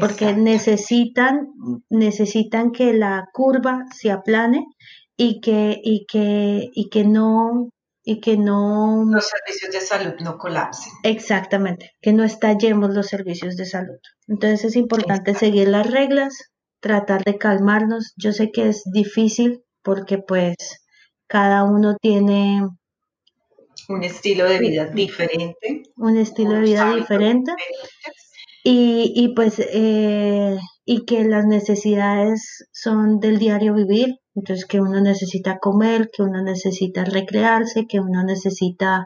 Porque 0.00 0.32
necesitan, 0.34 1.48
necesitan 1.90 2.72
que 2.72 2.94
la 2.94 3.26
curva 3.32 3.84
se 3.94 4.10
aplane 4.10 4.64
y 5.16 5.40
que, 5.40 5.78
y 5.82 6.06
que, 6.06 6.70
y 6.72 6.88
que 6.88 7.04
no 7.04 7.70
y 8.08 8.20
que 8.20 8.36
no... 8.36 9.04
Los 9.10 9.28
servicios 9.28 9.72
de 9.72 9.80
salud 9.80 10.14
no 10.20 10.38
colapsen. 10.38 10.92
Exactamente, 11.02 11.90
que 12.00 12.12
no 12.12 12.22
estallemos 12.22 12.94
los 12.94 13.08
servicios 13.08 13.56
de 13.56 13.66
salud. 13.66 13.98
Entonces 14.28 14.64
es 14.64 14.76
importante 14.76 15.34
seguir 15.34 15.66
las 15.66 15.90
reglas, 15.90 16.52
tratar 16.78 17.24
de 17.24 17.36
calmarnos. 17.36 18.14
Yo 18.16 18.32
sé 18.32 18.52
que 18.52 18.68
es 18.68 18.84
difícil 18.92 19.64
porque 19.82 20.18
pues 20.18 20.54
cada 21.26 21.64
uno 21.64 21.96
tiene 22.00 22.62
un 23.88 24.04
estilo 24.04 24.44
de 24.44 24.60
vida 24.60 24.86
diferente. 24.86 25.82
Un 25.96 26.16
estilo 26.16 26.52
de 26.52 26.60
vida 26.60 26.94
diferente. 26.94 27.52
Y, 28.62 29.12
y, 29.16 29.34
pues, 29.34 29.58
eh, 29.58 30.56
y 30.88 31.04
que 31.04 31.24
las 31.24 31.44
necesidades 31.46 32.64
son 32.72 33.18
del 33.18 33.40
diario 33.40 33.74
vivir, 33.74 34.20
entonces 34.36 34.64
que 34.66 34.80
uno 34.80 35.00
necesita 35.00 35.58
comer, 35.58 36.10
que 36.12 36.22
uno 36.22 36.42
necesita 36.42 37.04
recrearse, 37.04 37.86
que 37.88 37.98
uno 37.98 38.22
necesita 38.22 39.04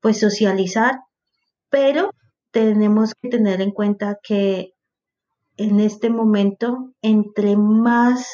pues 0.00 0.18
socializar, 0.18 0.96
pero 1.70 2.10
tenemos 2.50 3.12
que 3.14 3.28
tener 3.28 3.60
en 3.60 3.70
cuenta 3.70 4.18
que 4.22 4.72
en 5.56 5.78
este 5.78 6.10
momento, 6.10 6.92
entre 7.00 7.56
más 7.56 8.28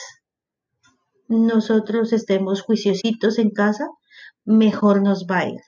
nosotros 1.29 2.15
estemos 2.15 2.63
juiciositos 2.63 3.39
en 3.39 3.51
casa, 3.51 3.89
mejor 4.47 5.03
nos 5.03 5.27
va 5.31 5.41
a 5.41 5.49
ir. 5.49 5.61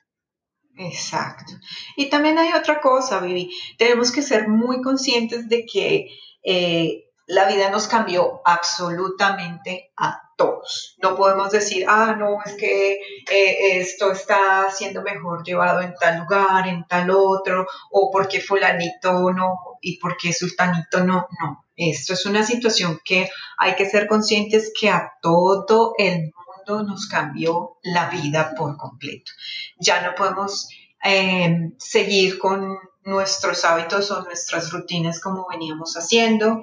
Exacto. 0.77 1.53
Y 1.95 2.09
también 2.09 2.39
hay 2.39 2.53
otra 2.53 2.81
cosa, 2.81 3.19
Vivi. 3.19 3.51
Tenemos 3.77 4.11
que 4.11 4.23
ser 4.23 4.47
muy 4.47 4.81
conscientes 4.81 5.47
de 5.47 5.65
que 5.71 6.07
eh, 6.43 7.03
la 7.27 7.45
vida 7.45 7.69
nos 7.69 7.87
cambió 7.87 8.41
absolutamente 8.43 9.91
a 9.97 10.19
todos. 10.35 10.95
No 11.01 11.15
podemos 11.15 11.51
decir, 11.51 11.85
ah, 11.87 12.15
no, 12.17 12.39
es 12.43 12.53
que 12.53 12.93
eh, 13.29 13.77
esto 13.79 14.11
está 14.11 14.69
siendo 14.71 15.01
mejor 15.01 15.43
llevado 15.43 15.81
en 15.81 15.93
tal 15.95 16.19
lugar, 16.19 16.67
en 16.67 16.85
tal 16.85 17.11
otro, 17.11 17.65
o 17.91 18.11
porque 18.11 18.41
fulanito 18.41 19.31
no 19.31 19.77
y 19.81 19.99
porque 19.99 20.33
sultanito 20.33 21.03
no. 21.03 21.27
No, 21.39 21.65
esto 21.75 22.13
es 22.13 22.25
una 22.25 22.43
situación 22.43 22.99
que 23.03 23.29
hay 23.57 23.75
que 23.75 23.89
ser 23.89 24.07
conscientes 24.07 24.71
que 24.77 24.89
a 24.89 25.13
todo 25.21 25.93
el 25.97 26.33
mundo 26.67 26.83
nos 26.83 27.07
cambió 27.07 27.77
la 27.83 28.09
vida 28.09 28.53
por 28.57 28.75
completo. 28.77 29.31
Ya 29.77 30.01
no 30.01 30.15
podemos 30.15 30.67
eh, 31.03 31.71
seguir 31.77 32.37
con 32.37 32.77
nuestros 33.05 33.65
hábitos 33.65 34.11
o 34.11 34.23
nuestras 34.23 34.71
rutinas 34.71 35.19
como 35.19 35.47
veníamos 35.49 35.95
haciendo. 35.95 36.61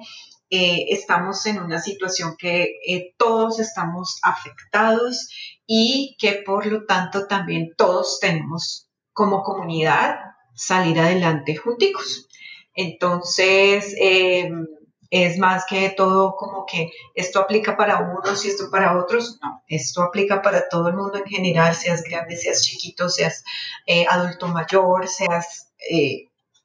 Eh, 0.49 0.87
estamos 0.89 1.45
en 1.45 1.61
una 1.61 1.79
situación 1.79 2.35
que 2.37 2.79
eh, 2.85 3.13
todos 3.17 3.59
estamos 3.59 4.19
afectados 4.21 5.29
y 5.65 6.17
que 6.19 6.43
por 6.45 6.65
lo 6.65 6.85
tanto 6.85 7.25
también 7.25 7.73
todos 7.77 8.19
tenemos 8.19 8.89
como 9.13 9.43
comunidad 9.43 10.17
salir 10.53 10.99
adelante 10.99 11.55
junticos. 11.55 12.27
Entonces, 12.73 13.95
em, 13.97 14.67
es 15.09 15.37
más 15.37 15.65
que 15.65 15.89
todo 15.89 16.35
como 16.37 16.65
que 16.65 16.89
esto 17.15 17.39
aplica 17.39 17.75
para 17.75 17.99
unos 17.99 18.45
y 18.45 18.49
esto 18.49 18.69
para 18.71 18.97
otros. 18.97 19.39
No, 19.41 19.61
esto 19.67 20.01
aplica 20.03 20.41
para 20.41 20.67
todo 20.69 20.87
el 20.89 20.95
mundo 20.95 21.17
en 21.17 21.25
general, 21.25 21.75
seas 21.75 22.03
grande, 22.03 22.37
seas 22.37 22.63
chiquito, 22.63 23.09
seas 23.09 23.43
eh, 23.85 24.05
adulto 24.09 24.47
mayor, 24.47 25.07
seas 25.07 25.71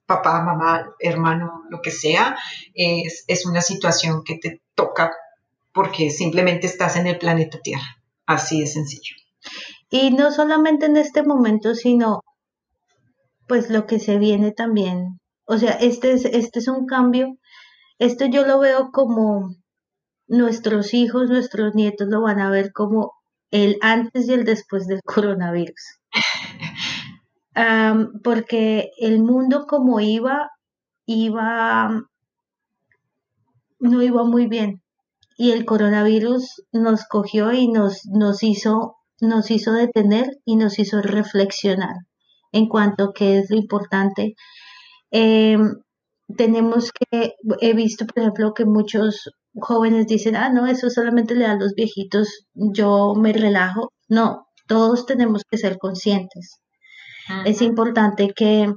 papá, 0.07 0.41
mamá, 0.43 0.95
hermano, 1.01 1.65
lo 1.69 1.83
que 1.83 1.91
sea, 1.91 2.37
es, 2.75 3.47
una 3.47 3.61
situación 3.61 4.23
que 4.25 4.39
te 4.39 4.63
toca 4.75 5.13
porque 5.73 6.11
simplemente 6.11 6.67
estás 6.67 6.97
en 6.97 7.07
el 7.07 7.19
planeta 7.19 7.59
Tierra. 7.61 8.03
Así 8.25 8.61
de 8.61 8.67
sencillo. 8.67 9.15
Y 9.91 10.11
no 10.11 10.33
solamente 10.33 10.87
en 10.87 10.97
este 10.97 11.23
momento, 11.23 11.75
sino 11.75 12.23
pues 13.47 13.71
lo 13.71 13.87
que 13.87 14.01
se 14.01 14.19
viene 14.19 14.53
también. 14.53 15.21
O 15.45 15.59
sea, 15.59 15.73
este 15.73 16.13
es, 16.13 16.25
este 16.25 16.59
es 16.59 16.69
un 16.69 16.87
cambio. 16.87 17.37
Esto 17.99 18.27
yo 18.27 18.45
lo 18.47 18.59
veo 18.59 18.91
como 18.91 19.55
nuestros 20.27 20.93
hijos, 20.95 21.29
nuestros 21.29 21.75
nietos 21.75 22.09
lo 22.09 22.23
van 22.23 22.41
a 22.41 22.51
ver 22.51 22.73
como 22.73 23.13
el 23.51 23.79
antes 23.81 24.29
y 24.29 24.33
el 24.33 24.45
después 24.45 24.87
del 24.87 25.01
coronavirus. 25.05 26.01
porque 28.23 28.91
el 28.99 29.23
mundo 29.23 29.67
como 29.67 30.01
iba, 30.01 30.51
iba, 31.07 31.89
no 33.79 34.03
iba 34.03 34.25
muy 34.25 34.47
bien. 34.47 34.83
Y 35.39 35.53
el 35.53 35.65
coronavirus 35.65 36.63
nos 36.73 37.07
cogió 37.09 37.53
y 37.53 37.69
nos, 37.69 38.07
nos, 38.07 38.43
hizo, 38.43 38.97
nos 39.21 39.51
hizo 39.51 39.73
detener 39.73 40.39
y 40.45 40.57
nos 40.57 40.79
hizo 40.79 41.03
reflexionar 41.03 41.95
en 42.53 42.69
cuanto 42.69 43.05
a 43.05 43.13
qué 43.15 43.39
es 43.39 43.51
lo 43.51 43.57
importante. 43.57 44.35
Em, 45.11 45.77
tenemos 46.37 46.91
que, 46.93 47.35
he 47.61 47.75
visto, 47.75 48.07
por 48.07 48.19
ejemplo, 48.19 48.55
que 48.55 48.65
muchos 48.67 49.31
jóvenes 49.55 50.07
dicen, 50.07 50.37
ah, 50.37 50.51
no, 50.51 50.67
eso 50.67 50.91
solamente 50.91 51.35
le 51.35 51.45
da 51.45 51.53
a 51.53 51.57
los 51.57 51.75
viejitos, 51.75 52.47
yo 52.55 53.15
me 53.15 53.33
relajo. 53.33 53.93
No, 54.09 54.47
todos 54.67 55.07
tenemos 55.07 55.43
que 55.49 55.59
ser 55.59 55.79
conscientes 55.79 56.61
es 57.45 57.62
importante 57.62 58.33
que, 58.35 58.73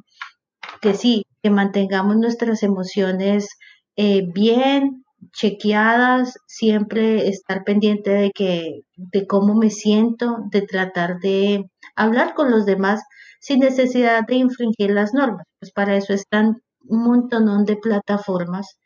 que 0.82 0.94
sí, 0.94 1.24
que 1.44 1.50
mantengamos 1.50 2.18
nuestras 2.18 2.64
emociones 2.64 3.50
eh, 3.96 4.24
bien 4.34 5.04
chequeadas, 5.34 6.38
siempre 6.48 7.28
estar 7.28 7.64
pendiente 7.64 8.12
de 8.12 8.32
que, 8.32 8.82
de 8.96 9.28
cómo 9.28 9.56
me 9.56 9.70
siento, 9.70 10.38
de 10.52 10.62
tratar 10.62 11.20
de 11.20 11.66
hablar 11.96 12.34
con 12.34 12.52
los 12.52 12.66
demás 12.66 13.04
sin 13.40 13.60
necesidad 13.60 14.26
de 14.28 14.36
infringir 14.36 14.92
las 14.92 15.14
normas. 15.14 15.46
Pues 15.60 15.72
para 15.72 15.96
eso 15.96 16.14
están 16.14 16.62
un 16.88 17.04
montón 17.04 17.66
de 17.66 17.78
plataformas 17.78 18.80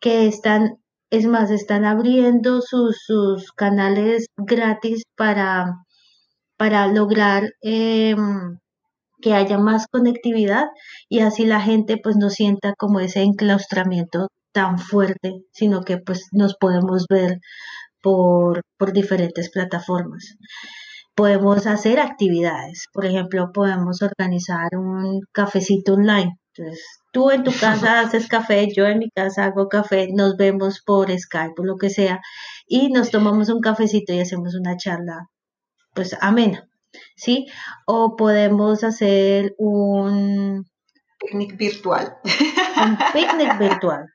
que 0.00 0.26
están, 0.26 0.78
es 1.10 1.26
más, 1.26 1.50
están 1.50 1.84
abriendo 1.84 2.60
sus, 2.60 3.02
sus 3.06 3.52
canales 3.52 4.26
gratis 4.36 5.04
para, 5.16 5.84
para 6.56 6.86
lograr 6.88 7.50
em, 7.62 8.58
que 9.24 9.32
haya 9.32 9.56
más 9.56 9.86
conectividad 9.86 10.66
y 11.08 11.20
así 11.20 11.46
la 11.46 11.62
gente 11.62 11.96
pues 11.96 12.16
no 12.16 12.28
sienta 12.28 12.74
como 12.76 13.00
ese 13.00 13.22
enclaustramiento 13.22 14.28
tan 14.52 14.78
fuerte, 14.78 15.44
sino 15.50 15.80
que 15.80 15.96
pues 15.96 16.26
nos 16.32 16.56
podemos 16.56 17.06
ver 17.08 17.38
por, 18.02 18.60
por 18.76 18.92
diferentes 18.92 19.50
plataformas. 19.50 20.36
Podemos 21.14 21.66
hacer 21.66 22.00
actividades, 22.00 22.84
por 22.92 23.06
ejemplo, 23.06 23.50
podemos 23.54 24.02
organizar 24.02 24.68
un 24.76 25.22
cafecito 25.32 25.94
online. 25.94 26.36
Entonces, 26.54 26.84
tú 27.10 27.30
en 27.30 27.44
tu 27.44 27.52
casa 27.58 28.00
haces 28.00 28.28
café, 28.28 28.68
yo 28.76 28.84
en 28.84 28.98
mi 28.98 29.08
casa 29.08 29.46
hago 29.46 29.68
café, 29.68 30.08
nos 30.12 30.36
vemos 30.36 30.82
por 30.84 31.08
Skype 31.18 31.54
o 31.56 31.64
lo 31.64 31.76
que 31.76 31.88
sea 31.88 32.20
y 32.66 32.90
nos 32.90 33.10
tomamos 33.10 33.48
un 33.48 33.60
cafecito 33.60 34.12
y 34.12 34.20
hacemos 34.20 34.54
una 34.54 34.76
charla 34.76 35.30
pues 35.94 36.14
amena. 36.20 36.68
¿Sí? 37.16 37.46
O 37.86 38.16
podemos 38.16 38.84
hacer 38.84 39.54
un, 39.58 40.64
picnic 41.20 41.56
virtual. 41.56 42.16
Un 42.24 42.98
picnic 43.12 43.58
virtual. 43.58 44.06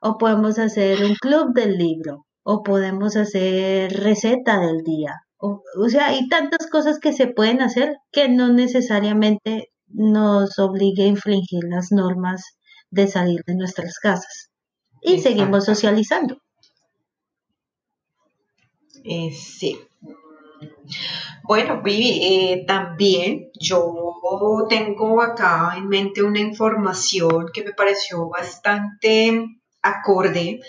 O 0.00 0.18
podemos 0.18 0.58
hacer 0.58 1.04
un 1.04 1.14
club 1.16 1.54
del 1.54 1.78
libro. 1.78 2.26
O 2.42 2.62
podemos 2.62 3.16
hacer 3.16 3.92
receta 3.92 4.58
del 4.58 4.82
día. 4.82 5.22
O, 5.38 5.62
o 5.78 5.88
sea, 5.88 6.08
hay 6.08 6.28
tantas 6.28 6.66
cosas 6.68 6.98
que 6.98 7.12
se 7.12 7.26
pueden 7.28 7.62
hacer 7.62 7.96
que 8.10 8.28
no 8.28 8.52
necesariamente 8.52 9.70
nos 9.88 10.58
obligue 10.58 11.04
a 11.04 11.08
infringir 11.08 11.64
las 11.68 11.92
normas 11.92 12.56
de 12.90 13.06
salir 13.06 13.42
de 13.46 13.54
nuestras 13.54 13.98
casas. 13.98 14.50
Y 15.00 15.18
seguimos 15.18 15.64
socializando. 15.64 16.38
Eh, 19.04 19.32
sí. 19.32 19.78
Bueno, 21.44 21.82
Vivi, 21.82 22.20
eh, 22.22 22.64
también 22.66 23.50
yo 23.60 24.66
tengo 24.68 25.20
acá 25.20 25.74
en 25.76 25.88
mente 25.88 26.22
una 26.22 26.40
información 26.40 27.46
que 27.52 27.64
me 27.64 27.72
pareció 27.72 28.28
bastante 28.28 29.60
acorde 29.82 30.60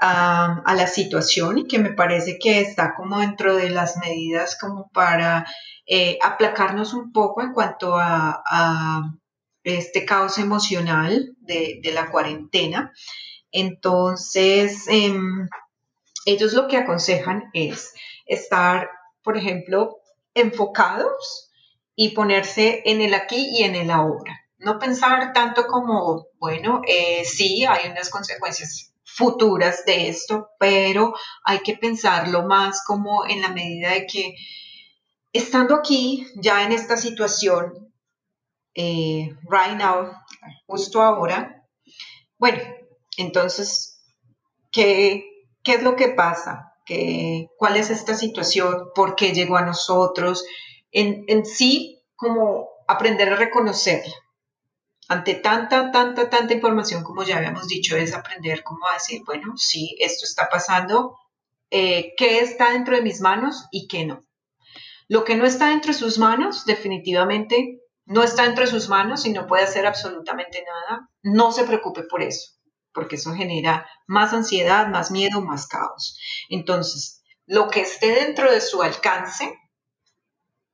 a, 0.00 0.74
la 0.74 0.86
situación 0.86 1.58
y 1.58 1.66
que 1.66 1.78
me 1.78 1.92
parece 1.92 2.38
que 2.38 2.60
está 2.60 2.94
como 2.94 3.20
dentro 3.20 3.54
de 3.54 3.70
las 3.70 3.98
medidas 3.98 4.56
como 4.58 4.90
para 4.90 5.46
eh, 5.86 6.18
aplacarnos 6.22 6.94
un 6.94 7.12
poco 7.12 7.42
en 7.42 7.52
cuanto 7.52 7.96
a, 7.96 8.42
este 9.64 10.04
caos 10.04 10.38
emocional 10.38 11.36
de, 11.38 11.80
la 11.94 12.10
cuarentena. 12.10 12.92
Entonces, 13.52 14.88
em, 14.88 15.48
ellos 16.26 16.52
lo 16.54 16.66
que 16.66 16.78
aconsejan 16.78 17.44
es 17.52 17.94
estar, 18.26 18.90
por 19.22 19.36
ejemplo, 19.36 19.98
enfocados 20.34 21.50
y 21.94 22.10
ponerse 22.10 22.82
en 22.86 23.00
el 23.00 23.14
aquí 23.14 23.48
y 23.58 23.64
en 23.64 23.74
el 23.74 23.90
ahora. 23.90 24.40
No 24.58 24.78
pensar 24.78 25.32
tanto 25.32 25.66
como, 25.66 26.28
bueno, 26.38 26.82
eh, 26.86 27.24
sí, 27.24 27.64
hay 27.64 27.90
unas 27.90 28.10
consecuencias 28.10 28.92
futuras 29.04 29.84
de 29.84 30.08
esto, 30.08 30.50
pero 30.58 31.14
hay 31.44 31.60
que 31.60 31.76
pensarlo 31.76 32.46
más 32.46 32.82
como 32.86 33.26
en 33.26 33.42
la 33.42 33.48
medida 33.48 33.90
de 33.90 34.06
que 34.06 34.36
estando 35.32 35.74
aquí, 35.74 36.26
ya 36.36 36.62
en 36.62 36.72
esta 36.72 36.96
situación, 36.96 37.92
eh, 38.74 39.30
right 39.48 39.76
now, 39.76 40.12
justo 40.66 41.02
ahora, 41.02 41.66
bueno, 42.38 42.62
entonces, 43.16 44.02
¿qué, 44.70 45.24
qué 45.62 45.74
es 45.74 45.82
lo 45.82 45.96
que 45.96 46.08
pasa? 46.08 46.71
Cuál 47.56 47.76
es 47.76 47.90
esta 47.90 48.14
situación, 48.14 48.90
por 48.94 49.14
qué 49.14 49.32
llegó 49.32 49.56
a 49.56 49.64
nosotros, 49.64 50.44
en, 50.90 51.24
en 51.28 51.44
sí 51.44 52.02
como 52.16 52.68
aprender 52.86 53.32
a 53.32 53.36
reconocerla. 53.36 54.14
Ante 55.08 55.34
tanta, 55.34 55.90
tanta, 55.90 56.30
tanta 56.30 56.54
información, 56.54 57.02
como 57.02 57.22
ya 57.22 57.36
habíamos 57.36 57.66
dicho, 57.66 57.96
es 57.96 58.14
aprender 58.14 58.62
cómo 58.62 58.86
decir, 58.92 59.22
bueno, 59.26 59.56
sí, 59.56 59.96
esto 60.00 60.24
está 60.24 60.48
pasando, 60.48 61.18
eh, 61.70 62.14
qué 62.16 62.40
está 62.40 62.70
dentro 62.70 62.96
de 62.96 63.02
mis 63.02 63.20
manos 63.20 63.66
y 63.70 63.88
qué 63.88 64.04
no. 64.06 64.22
Lo 65.08 65.24
que 65.24 65.36
no 65.36 65.44
está 65.44 65.68
dentro 65.68 65.92
de 65.92 65.98
sus 65.98 66.18
manos, 66.18 66.64
definitivamente 66.64 67.80
no 68.06 68.22
está 68.22 68.44
dentro 68.44 68.64
de 68.64 68.70
sus 68.70 68.88
manos 68.88 69.26
y 69.26 69.32
no 69.32 69.46
puede 69.46 69.64
hacer 69.64 69.86
absolutamente 69.86 70.64
nada. 70.64 71.10
No 71.22 71.52
se 71.52 71.64
preocupe 71.64 72.04
por 72.04 72.22
eso 72.22 72.52
porque 72.92 73.16
eso 73.16 73.34
genera 73.34 73.86
más 74.06 74.32
ansiedad, 74.32 74.88
más 74.88 75.10
miedo, 75.10 75.40
más 75.40 75.66
caos. 75.66 76.18
Entonces, 76.48 77.22
lo 77.46 77.68
que 77.68 77.80
esté 77.80 78.14
dentro 78.14 78.50
de 78.50 78.60
su 78.60 78.82
alcance, 78.82 79.58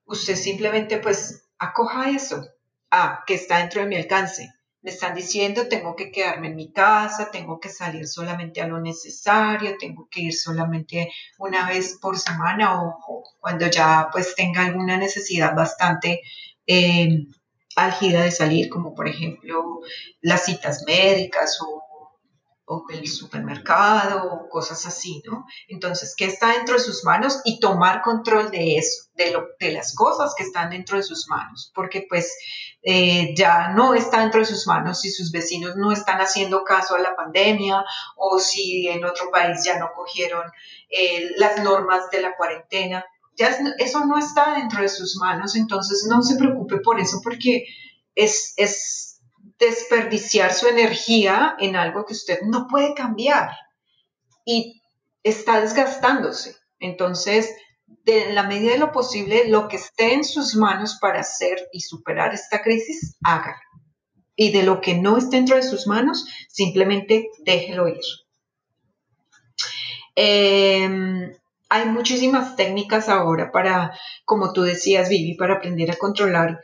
usted 0.04 0.36
simplemente 0.36 0.98
pues 0.98 1.44
acoja 1.58 2.10
eso, 2.10 2.46
ah, 2.90 3.24
que 3.26 3.34
está 3.34 3.58
dentro 3.58 3.80
de 3.82 3.88
mi 3.88 3.96
alcance. 3.96 4.48
Me 4.80 4.92
están 4.92 5.14
diciendo, 5.14 5.68
tengo 5.68 5.96
que 5.96 6.12
quedarme 6.12 6.48
en 6.48 6.56
mi 6.56 6.72
casa, 6.72 7.30
tengo 7.32 7.58
que 7.58 7.68
salir 7.68 8.06
solamente 8.06 8.60
a 8.60 8.68
lo 8.68 8.80
necesario, 8.80 9.76
tengo 9.78 10.08
que 10.08 10.20
ir 10.20 10.34
solamente 10.34 11.10
una 11.38 11.68
vez 11.68 11.98
por 12.00 12.16
semana 12.18 12.80
o, 12.82 13.24
cuando 13.40 13.66
ya 13.66 14.08
pues 14.12 14.34
tenga 14.36 14.64
alguna 14.64 14.96
necesidad 14.96 15.54
bastante 15.54 16.20
eh, 16.66 17.26
álgida 17.74 18.22
de 18.22 18.30
salir, 18.30 18.68
como 18.68 18.94
por 18.94 19.08
ejemplo 19.08 19.80
las 20.20 20.44
citas 20.44 20.84
médicas 20.86 21.58
o 21.60 21.87
o 22.68 22.84
el 22.90 23.08
supermercado 23.08 24.30
o 24.30 24.48
cosas 24.48 24.84
así, 24.84 25.22
¿no? 25.26 25.46
Entonces, 25.68 26.14
¿qué 26.14 26.26
está 26.26 26.52
dentro 26.52 26.74
de 26.74 26.80
sus 26.80 27.02
manos? 27.02 27.40
Y 27.44 27.60
tomar 27.60 28.02
control 28.02 28.50
de 28.50 28.76
eso, 28.76 29.08
de, 29.14 29.30
lo, 29.30 29.48
de 29.58 29.72
las 29.72 29.94
cosas 29.94 30.34
que 30.36 30.42
están 30.42 30.68
dentro 30.68 30.98
de 30.98 31.02
sus 31.02 31.28
manos, 31.28 31.72
porque 31.74 32.06
pues 32.06 32.36
eh, 32.82 33.34
ya 33.34 33.68
no 33.70 33.94
está 33.94 34.20
dentro 34.20 34.40
de 34.40 34.46
sus 34.46 34.66
manos 34.66 35.00
si 35.00 35.10
sus 35.10 35.32
vecinos 35.32 35.76
no 35.76 35.92
están 35.92 36.20
haciendo 36.20 36.62
caso 36.62 36.94
a 36.94 37.00
la 37.00 37.16
pandemia 37.16 37.84
o 38.16 38.38
si 38.38 38.86
en 38.86 39.02
otro 39.04 39.30
país 39.30 39.64
ya 39.64 39.78
no 39.78 39.90
cogieron 39.96 40.44
eh, 40.90 41.30
las 41.36 41.62
normas 41.62 42.10
de 42.10 42.20
la 42.20 42.36
cuarentena. 42.36 43.04
Ya 43.34 43.56
eso 43.78 44.04
no 44.04 44.18
está 44.18 44.54
dentro 44.56 44.82
de 44.82 44.88
sus 44.88 45.16
manos, 45.16 45.56
entonces 45.56 46.06
no 46.06 46.22
se 46.22 46.36
preocupe 46.36 46.80
por 46.80 47.00
eso 47.00 47.20
porque 47.22 47.64
es, 48.14 48.52
es 48.56 49.07
desperdiciar 49.58 50.52
su 50.52 50.68
energía 50.68 51.56
en 51.58 51.76
algo 51.76 52.04
que 52.04 52.12
usted 52.12 52.40
no 52.42 52.66
puede 52.68 52.94
cambiar 52.94 53.50
y 54.44 54.82
está 55.22 55.60
desgastándose. 55.60 56.56
Entonces, 56.78 57.54
de 58.04 58.32
la 58.32 58.44
medida 58.44 58.72
de 58.72 58.78
lo 58.78 58.92
posible, 58.92 59.48
lo 59.48 59.68
que 59.68 59.76
esté 59.76 60.14
en 60.14 60.24
sus 60.24 60.54
manos 60.54 60.98
para 61.00 61.20
hacer 61.20 61.68
y 61.72 61.80
superar 61.80 62.34
esta 62.34 62.62
crisis, 62.62 63.16
haga. 63.22 63.60
Y 64.36 64.52
de 64.52 64.62
lo 64.62 64.80
que 64.80 64.94
no 64.94 65.16
esté 65.16 65.36
dentro 65.36 65.56
de 65.56 65.62
sus 65.62 65.86
manos, 65.86 66.26
simplemente 66.48 67.30
déjelo 67.44 67.88
ir. 67.88 68.00
Em, 70.14 71.32
hay 71.68 71.86
muchísimas 71.86 72.56
técnicas 72.56 73.08
ahora 73.08 73.50
para, 73.50 73.98
como 74.24 74.52
tú 74.52 74.62
decías, 74.62 75.08
Vivi, 75.08 75.34
para 75.34 75.54
aprender 75.54 75.90
a 75.90 75.96
controlar 75.96 76.60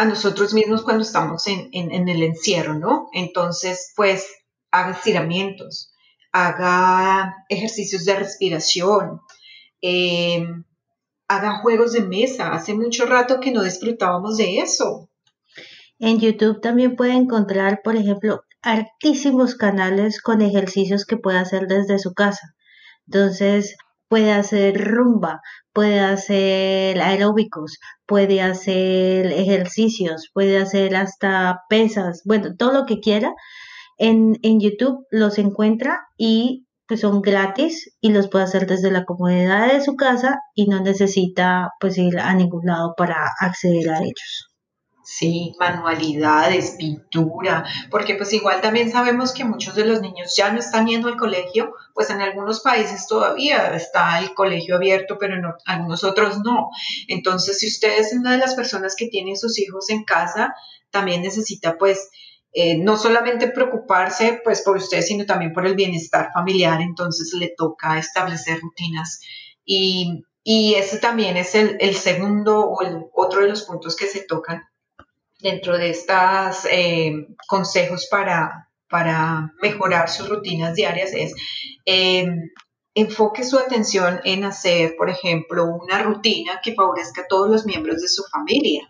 a 0.00 0.06
nosotros 0.06 0.54
mismos 0.54 0.82
cuando 0.82 1.02
estamos 1.02 1.46
en, 1.46 1.68
el 2.08 2.22
encierro, 2.22 2.72
¿no? 2.72 3.10
Entonces, 3.12 3.92
pues, 3.94 4.26
haga 4.70 4.92
estiramientos, 4.92 5.92
haga 6.32 7.44
ejercicios 7.50 8.06
de 8.06 8.14
respiración, 8.16 9.20
em, 9.82 10.64
haga 11.28 11.60
juegos 11.60 11.92
de 11.92 12.00
mesa. 12.00 12.54
Hace 12.54 12.72
mucho 12.72 13.04
rato 13.04 13.40
que 13.40 13.52
no 13.52 13.62
disfrutábamos 13.62 14.38
de 14.38 14.60
eso. 14.60 15.10
En 15.98 16.18
YouTube 16.18 16.62
también 16.62 16.96
puede 16.96 17.12
encontrar, 17.12 17.82
por 17.84 17.96
ejemplo, 17.96 18.44
altísimos 18.62 19.54
canales 19.54 20.22
con 20.22 20.40
ejercicios 20.40 21.04
que 21.04 21.18
puede 21.18 21.36
hacer 21.36 21.66
desde 21.66 21.98
su 21.98 22.14
casa. 22.14 22.54
Entonces, 23.06 23.76
puede 24.10 24.32
hacer 24.32 24.76
rumba, 24.76 25.40
puede 25.72 26.00
hacer 26.00 27.00
aeróbicos, 27.00 27.78
puede 28.06 28.42
hacer 28.42 29.26
ejercicios, 29.26 30.30
puede 30.34 30.58
hacer 30.58 30.96
hasta 30.96 31.60
pesas, 31.70 32.22
bueno, 32.24 32.56
todo 32.56 32.72
lo 32.72 32.86
que 32.86 32.98
quiera. 33.00 33.32
En, 33.98 34.36
en 34.42 34.60
YouTube 34.60 35.06
los 35.10 35.38
encuentra 35.38 36.00
y 36.18 36.66
pues 36.88 37.00
son 37.02 37.22
gratis 37.22 37.96
y 38.00 38.10
los 38.12 38.28
puede 38.28 38.44
hacer 38.46 38.66
desde 38.66 38.90
la 38.90 39.04
comodidad 39.04 39.72
de 39.72 39.80
su 39.80 39.94
casa 39.94 40.40
y 40.56 40.66
no 40.66 40.80
necesita 40.80 41.70
pues 41.78 41.96
ir 41.98 42.18
a 42.18 42.34
ningún 42.34 42.66
lado 42.66 42.94
para 42.96 43.16
acceder 43.38 43.90
a 43.90 44.00
ellos. 44.00 44.49
Sí, 45.02 45.54
manualidades, 45.58 46.72
pintura, 46.78 47.64
porque 47.90 48.16
pues 48.16 48.32
igual 48.34 48.60
también 48.60 48.92
sabemos 48.92 49.32
que 49.32 49.44
muchos 49.44 49.74
de 49.74 49.86
los 49.86 50.02
niños 50.02 50.36
ya 50.36 50.52
no 50.52 50.60
están 50.60 50.86
yendo 50.86 51.08
al 51.08 51.16
colegio, 51.16 51.72
pues 51.94 52.10
en 52.10 52.20
algunos 52.20 52.60
países 52.60 53.06
todavía 53.06 53.74
está 53.74 54.18
el 54.18 54.34
colegio 54.34 54.76
abierto, 54.76 55.16
pero 55.18 55.36
en 55.36 55.44
algunos 55.64 56.04
otros 56.04 56.40
no. 56.40 56.68
Entonces, 57.08 57.58
si 57.58 57.68
usted 57.68 57.98
es 57.98 58.12
una 58.12 58.32
de 58.32 58.38
las 58.38 58.54
personas 58.54 58.94
que 58.94 59.08
tienen 59.08 59.36
sus 59.36 59.58
hijos 59.58 59.88
en 59.88 60.04
casa, 60.04 60.54
también 60.90 61.22
necesita 61.22 61.78
pues 61.78 62.10
eh, 62.52 62.76
no 62.76 62.96
solamente 62.96 63.48
preocuparse 63.48 64.40
pues 64.44 64.60
por 64.60 64.76
usted, 64.76 65.00
sino 65.00 65.24
también 65.24 65.54
por 65.54 65.66
el 65.66 65.76
bienestar 65.76 66.30
familiar, 66.34 66.80
entonces 66.82 67.32
le 67.32 67.54
toca 67.56 67.98
establecer 67.98 68.60
rutinas 68.60 69.20
y, 69.64 70.24
y 70.42 70.74
ese 70.74 70.98
también 70.98 71.38
es 71.38 71.54
el, 71.54 71.78
el 71.80 71.94
segundo 71.94 72.68
o 72.68 72.82
el 72.82 73.04
otro 73.14 73.40
de 73.40 73.48
los 73.48 73.62
puntos 73.62 73.96
que 73.96 74.06
se 74.06 74.24
tocan 74.24 74.62
dentro 75.42 75.78
de 75.78 75.90
estos 75.90 76.66
eh, 76.70 77.12
consejos 77.46 78.06
para, 78.10 78.70
para 78.88 79.52
mejorar 79.62 80.08
sus 80.08 80.28
rutinas 80.28 80.74
diarias 80.74 81.12
es 81.12 81.34
eh, 81.86 82.26
enfoque 82.94 83.44
su 83.44 83.58
atención 83.58 84.20
en 84.24 84.44
hacer, 84.44 84.94
por 84.96 85.10
ejemplo, 85.10 85.64
una 85.66 86.02
rutina 86.02 86.60
que 86.62 86.74
favorezca 86.74 87.22
a 87.22 87.28
todos 87.28 87.48
los 87.50 87.64
miembros 87.64 88.00
de 88.02 88.08
su 88.08 88.24
familia. 88.24 88.88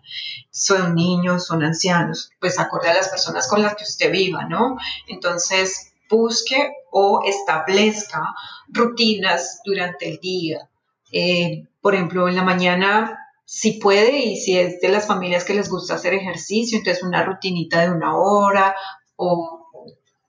Son 0.49 0.95
niños, 0.95 1.45
son 1.45 1.63
ancianos, 1.63 2.31
pues 2.39 2.59
acorde 2.59 2.89
a 2.89 2.95
las 2.95 3.09
personas 3.09 3.47
con 3.47 3.61
las 3.61 3.75
que 3.75 3.83
usted 3.83 4.11
viva, 4.11 4.45
¿no? 4.45 4.77
Entonces, 5.07 5.93
busque 6.09 6.73
o 6.91 7.21
establezca 7.25 8.21
rutinas 8.67 9.61
durante 9.63 10.09
el 10.09 10.19
día. 10.19 10.69
Eh, 11.11 11.67
por 11.79 11.95
ejemplo, 11.95 12.27
en 12.27 12.35
la 12.35 12.43
mañana 12.43 13.20
si 13.53 13.73
puede 13.73 14.17
y 14.17 14.37
si 14.37 14.57
es 14.57 14.79
de 14.79 14.87
las 14.87 15.07
familias 15.07 15.43
que 15.43 15.53
les 15.53 15.67
gusta 15.67 15.95
hacer 15.95 16.13
ejercicio, 16.13 16.77
entonces 16.77 17.03
una 17.03 17.21
rutinita 17.25 17.81
de 17.81 17.91
una 17.91 18.15
hora 18.15 18.73
o 19.17 19.67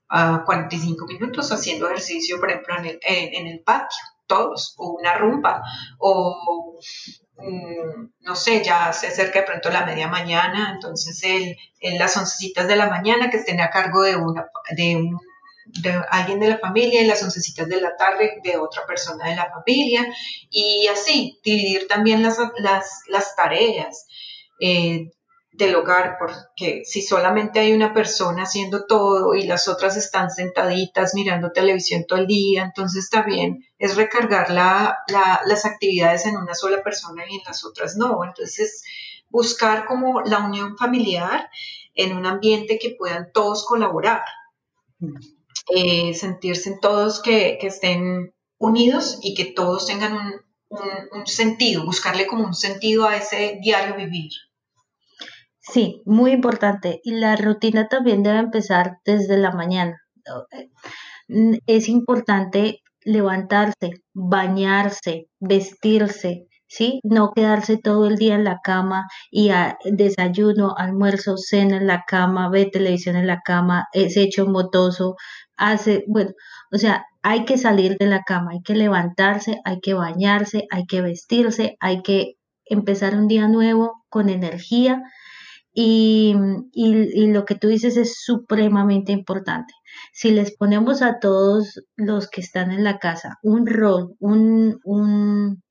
a 0.08 0.42
45 0.44 1.06
minutos 1.06 1.52
haciendo 1.52 1.86
ejercicio, 1.86 2.40
por 2.40 2.50
ejemplo, 2.50 2.78
en 2.78 2.86
el, 2.86 2.98
en 3.04 3.46
el 3.46 3.60
patio, 3.60 3.96
todos, 4.26 4.74
o 4.76 4.96
una 4.98 5.14
rumba, 5.14 5.62
o 5.98 6.80
mm, 7.36 8.08
no 8.22 8.34
sé, 8.34 8.64
ya 8.64 8.92
se 8.92 9.06
acerca 9.06 9.38
de 9.38 9.46
pronto 9.46 9.70
la 9.70 9.86
media 9.86 10.08
mañana, 10.08 10.72
entonces 10.74 11.22
el, 11.22 11.56
las 11.98 12.16
oncecitas 12.16 12.66
de 12.66 12.74
la 12.74 12.90
mañana 12.90 13.30
que 13.30 13.36
estén 13.36 13.60
a 13.60 13.70
cargo 13.70 14.02
de, 14.02 14.16
una, 14.16 14.48
de, 14.76 15.00
de 15.66 16.00
alguien 16.10 16.40
de 16.40 16.48
la 16.48 16.58
familia 16.58 17.02
y 17.02 17.06
las 17.06 17.22
oncecitas 17.22 17.68
de 17.68 17.80
la 17.80 17.96
tarde 17.96 18.40
de 18.42 18.56
otra 18.58 18.86
persona 18.86 19.28
de 19.28 19.36
la 19.36 19.50
familia 19.50 20.06
y 20.50 20.86
así, 20.88 21.40
dividir 21.44 21.86
también 21.88 22.22
las, 22.22 22.38
las, 23.08 23.36
tareas. 23.36 24.06
Eh, 24.60 25.10
del 25.52 25.74
hogar, 25.74 26.16
porque 26.18 26.82
si 26.84 27.02
solamente 27.02 27.60
hay 27.60 27.74
una 27.74 27.92
persona 27.92 28.44
haciendo 28.44 28.86
todo 28.86 29.34
y 29.34 29.42
las 29.42 29.68
otras 29.68 29.98
están 29.98 30.30
sentaditas 30.30 31.14
mirando 31.14 31.52
televisión 31.52 32.06
todo 32.08 32.20
el 32.20 32.26
día, 32.26 32.64
entonces 32.64 33.10
también 33.10 33.62
es 33.78 33.96
recargar 33.96 34.50
las 34.50 35.64
actividades 35.66 36.24
en 36.24 36.38
una 36.38 36.54
sola 36.54 36.82
persona 36.82 37.24
y 37.28 37.36
en 37.36 37.42
las 37.44 37.66
otras 37.66 37.96
no. 37.96 38.24
Entonces, 38.24 38.82
buscar 39.28 39.84
como 39.84 40.22
la 40.22 40.38
unión 40.38 40.78
familiar 40.78 41.50
en 41.94 42.16
un 42.16 42.24
ambiente 42.24 42.78
que 42.78 42.96
puedan 42.98 43.30
todos 43.32 43.66
colaborar, 43.66 44.22
eh, 45.74 46.14
sentirse 46.14 46.78
todos 46.80 47.22
que, 47.22 47.58
estén 47.62 48.34
unidos 48.58 49.18
y 49.22 49.34
que 49.34 49.46
todos 49.46 49.86
tengan 49.86 50.18
un 50.70 51.26
sentido, 51.26 51.84
buscarle 51.84 52.26
como 52.26 52.44
un 52.44 52.54
sentido 52.54 53.06
a 53.06 53.16
ese 53.16 53.58
diario 53.62 53.94
vivir. 53.94 54.30
Sí, 55.62 56.02
muy 56.04 56.32
importante. 56.32 57.00
Y 57.04 57.12
la 57.12 57.36
rutina 57.36 57.88
también 57.88 58.22
debe 58.22 58.38
empezar 58.38 58.98
desde 59.04 59.38
la 59.38 59.52
mañana. 59.52 60.02
Mm, 61.28 61.54
es 61.66 61.88
importante 61.88 62.82
levantarse, 63.04 64.02
bañarse, 64.12 65.28
vestirse, 65.38 66.48
¿sí? 66.72 67.00
No 67.04 67.32
quedarse 67.34 67.76
todo 67.76 68.06
el 68.06 68.16
día 68.16 68.34
en 68.34 68.44
la 68.44 68.60
cama 68.64 69.06
y 69.30 69.50
a 69.50 69.76
desayuno, 69.84 70.74
almuerzo, 70.76 71.36
cena 71.36 71.76
en 71.76 71.86
la 71.86 72.04
cama, 72.06 72.48
ve 72.48 72.64
televisión 72.72 73.16
en 73.16 73.26
la 73.26 73.42
cama, 73.42 73.88
es 73.92 74.16
hecho 74.16 74.46
motoso, 74.46 75.16
hace, 75.56 76.04
bueno, 76.08 76.30
o 76.72 76.78
sea, 76.78 77.04
hay 77.22 77.44
que 77.44 77.58
salir 77.58 77.96
de 77.98 78.06
la 78.06 78.22
cama, 78.22 78.52
hay 78.52 78.62
que 78.62 78.74
levantarse, 78.74 79.60
hay 79.64 79.80
que 79.80 79.92
bañarse, 79.92 80.66
hay 80.70 80.86
que 80.86 81.02
vestirse, 81.02 81.76
hay 81.78 82.00
que 82.02 82.36
empezar 82.64 83.14
un 83.16 83.28
día 83.28 83.48
nuevo 83.48 84.04
con 84.08 84.30
energía 84.30 85.02
y, 85.74 86.34
lo 86.34 87.44
que 87.44 87.54
tú 87.54 87.68
dices 87.68 87.96
es 87.98 88.22
supremamente 88.24 89.12
importante. 89.12 89.74
Si 90.12 90.30
les 90.30 90.56
ponemos 90.56 91.02
a 91.02 91.18
todos 91.18 91.82
los 91.96 92.28
que 92.28 92.40
están 92.40 92.70
en 92.72 92.84
la 92.84 92.98
casa 92.98 93.38
un 93.42 93.66
rol, 93.66 94.14
un, 94.20 94.78
un, 94.84 95.62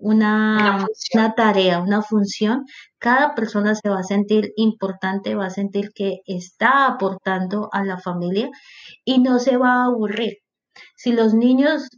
una, 0.00 0.86
una, 1.14 1.34
tarea, 1.34 1.80
una 1.80 2.02
función, 2.02 2.64
cada 2.98 3.34
persona 3.34 3.74
se 3.74 3.88
va 3.88 4.00
a 4.00 4.04
sentir 4.04 4.52
importante, 4.56 5.34
va 5.34 5.46
a 5.46 5.50
sentir 5.50 5.90
que 5.94 6.20
está 6.26 6.86
aportando 6.86 7.68
a 7.72 7.84
la 7.84 7.98
familia 7.98 8.50
y 9.04 9.20
no 9.20 9.38
se 9.38 9.56
va 9.56 9.82
a 9.82 9.84
aburrir. 9.86 10.38
Si 10.96 11.12
los 11.12 11.34
niños 11.34 11.88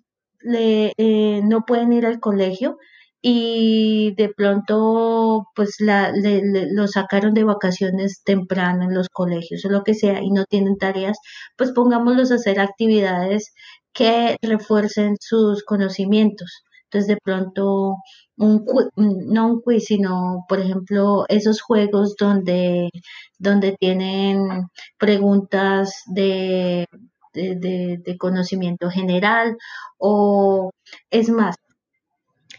le, 0.40 0.92
eh, 0.96 1.42
no 1.44 1.64
pueden 1.66 1.92
ir 1.92 2.06
al 2.06 2.20
colegio, 2.20 2.78
y 3.22 4.14
de 4.16 4.30
pronto 4.34 5.46
pues 5.54 5.76
la, 5.80 6.12
lo 6.14 6.88
sacaron 6.88 7.34
de 7.34 7.44
vacaciones 7.44 8.22
temprano 8.24 8.84
en 8.84 8.94
los 8.94 9.08
colegios 9.10 9.64
o 9.64 9.68
lo 9.68 9.84
que 9.84 9.94
sea 9.94 10.22
y 10.22 10.30
no 10.30 10.44
tienen 10.46 10.78
tareas, 10.78 11.18
pues 11.56 11.72
pongámoslos 11.72 12.32
a 12.32 12.36
hacer 12.36 12.60
actividades 12.60 13.52
que 13.92 14.36
refuercen 14.42 15.16
sus 15.20 15.64
conocimientos. 15.64 16.62
Entonces 16.90 17.08
de 17.08 17.18
pronto 17.22 17.96
un 18.36 18.64
no 18.96 19.46
un 19.46 19.60
quiz, 19.62 19.84
sino 19.86 20.44
por 20.48 20.58
ejemplo 20.60 21.24
esos 21.28 21.62
juegos 21.62 22.16
donde, 22.18 22.90
donde 23.38 23.76
tienen 23.78 24.66
preguntas 24.98 26.02
de, 26.06 26.86
de, 27.32 27.98
de 28.04 28.18
conocimiento 28.18 28.90
general 28.90 29.56
o 29.98 30.70
es 31.10 31.30
más, 31.30 31.56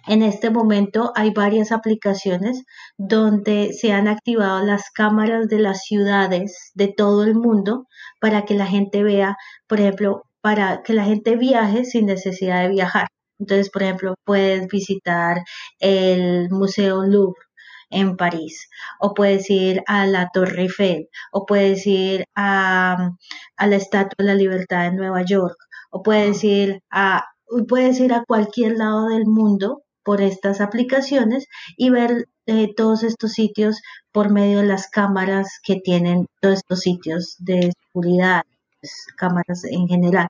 en 0.08 0.24
este 0.24 0.50
momento 0.50 1.12
hay 1.16 1.32
varias 1.32 1.72
aplicaciones 1.72 2.64
donde 2.98 3.74
se 3.74 3.92
han 3.92 4.08
activado 4.08 4.66
las 4.66 4.90
cámaras 4.92 5.48
de 5.48 5.60
las 5.60 5.84
ciudades 5.84 6.72
de 6.74 6.88
todo 6.88 7.24
el 7.24 7.36
mundo 7.36 7.88
para 8.20 8.46
que 8.46 8.56
la 8.56 8.66
gente 8.66 9.04
vea, 9.04 9.36
por 9.68 9.80
ejemplo, 9.80 10.24
para 10.42 10.82
que 10.84 10.94
la 10.94 11.04
gente 11.06 11.36
viaje 11.36 11.86
sin 11.86 12.06
necesidad 12.08 12.62
de 12.64 12.70
viajar. 12.70 13.08
Entonces, 13.42 13.70
por 13.72 13.84
ejemplo, 13.84 14.16
puedes 14.24 14.68
visitar 14.68 15.44
el 15.80 16.50
Museo 16.52 17.04
Louvre 17.04 17.42
en 17.90 18.16
París, 18.16 18.70
o 19.00 19.14
puedes 19.14 19.50
ir 19.50 19.84
a 19.88 20.06
la 20.06 20.30
Torre 20.34 20.64
Eiffel, 20.64 21.10
o 21.34 21.46
puedes 21.46 21.86
ir 21.88 22.26
a, 22.36 23.12
a 23.58 23.68
la 23.68 23.76
Estatua 23.76 24.16
de 24.20 24.26
la 24.26 24.36
Libertad 24.36 24.88
en 24.88 24.96
Nueva 24.96 25.24
York, 25.24 25.58
o 25.92 26.04
puedes 26.04 26.44
ir 26.44 26.82
a, 26.92 27.26
puedes 27.68 28.00
ir 28.00 28.14
a 28.14 28.24
cualquier 28.26 28.78
lado 28.78 29.10
del 29.10 29.26
mundo 29.26 29.84
por 30.04 30.22
estas 30.22 30.62
aplicaciones 30.62 31.48
y 31.78 31.90
ver 31.90 32.28
eh, 32.46 32.74
todos 32.76 33.04
estos 33.04 33.34
sitios 33.34 33.82
por 34.12 34.32
medio 34.32 34.60
de 34.60 34.68
las 34.68 34.88
cámaras 34.90 35.60
que 35.64 35.78
tienen 35.78 36.28
todos 36.42 36.60
estos 36.60 36.80
sitios 36.82 37.36
de 37.40 37.72
seguridad, 37.88 38.44
pues, 38.80 38.94
cámaras 39.18 39.64
en 39.66 39.88
general. 39.88 40.28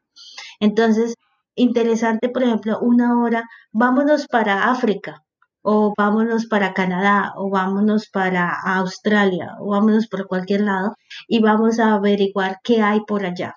Entonces, 0.59 1.15
interesante, 1.55 2.29
por 2.29 2.43
ejemplo, 2.43 2.79
una 2.81 3.21
hora, 3.21 3.43
vámonos 3.71 4.27
para 4.27 4.71
África, 4.71 5.23
o 5.61 5.93
vámonos 5.97 6.47
para 6.47 6.73
Canadá, 6.73 7.33
o 7.35 7.49
vámonos 7.49 8.09
para 8.09 8.51
Australia, 8.77 9.55
o 9.59 9.71
vámonos 9.71 10.07
por 10.07 10.27
cualquier 10.27 10.61
lado, 10.61 10.95
y 11.27 11.41
vamos 11.41 11.79
a 11.79 11.93
averiguar 11.93 12.57
qué 12.63 12.81
hay 12.81 13.01
por 13.01 13.25
allá. 13.25 13.55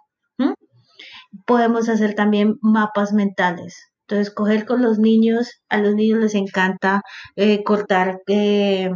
Podemos 1.47 1.89
hacer 1.89 2.15
también 2.15 2.59
mapas 2.63 3.13
mentales 3.13 3.75
entonces, 4.07 4.35
coger 4.35 4.67
con 4.67 4.83
los 4.83 4.99
niños, 4.99 5.63
a 5.69 5.79
los 5.79 5.95
niños 5.95 6.19
les 6.21 6.35
encanta 6.35 7.03
eh, 7.37 7.65
cortar 7.65 8.21
eh, 8.27 8.91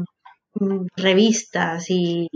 mm, 0.54 0.86
revistas 0.96 1.86
y, 1.88 2.28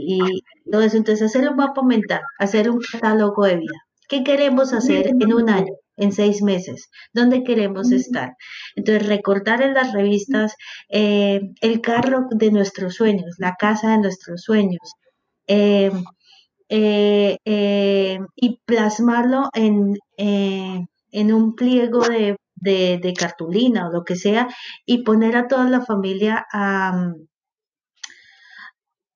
todo 0.71 0.83
eso. 0.83 0.97
Entonces, 0.97 1.27
hacer 1.27 1.49
un 1.51 1.57
mapa 1.57 1.83
mental, 1.83 2.23
hacer 2.39 2.71
un 2.71 2.81
catálogo 2.81 3.45
de 3.45 3.57
vida. 3.57 3.79
¿Qué 4.09 4.25
queremos 4.25 4.73
hacer 4.73 5.09
en 5.09 5.33
un 5.33 5.51
año? 5.51 5.73
En 5.97 6.13
seis 6.13 6.43
meses, 6.43 6.91
¿dónde 7.13 7.45
queremos 7.45 7.93
estar? 7.93 8.35
Entonces, 8.77 9.07
recortar 9.07 9.63
en 9.63 9.75
las 9.75 9.93
revistas 9.93 10.55
eh, 10.89 11.41
el 11.61 11.81
carro 11.81 12.27
de 12.31 12.51
nuestros 12.51 12.95
sueños, 12.95 13.37
la 13.39 13.55
casa 13.57 13.93
de 13.93 13.99
nuestros 13.99 14.43
sueños, 14.43 14.93
y 18.35 18.61
plasmarlo 18.65 19.51
en, 19.55 19.97
en 20.17 21.35
un 21.35 21.55
pliego 21.55 22.01
de 22.01 22.37
de, 22.63 23.15
cartulina 23.19 23.89
o 23.89 23.93
lo 23.93 24.05
que 24.05 24.17
sea, 24.17 24.49
y 24.87 25.03
poner 25.05 25.37
a 25.37 25.49
toda 25.49 25.69
la 25.69 25.85
familia 25.85 26.47
a, 26.53 27.15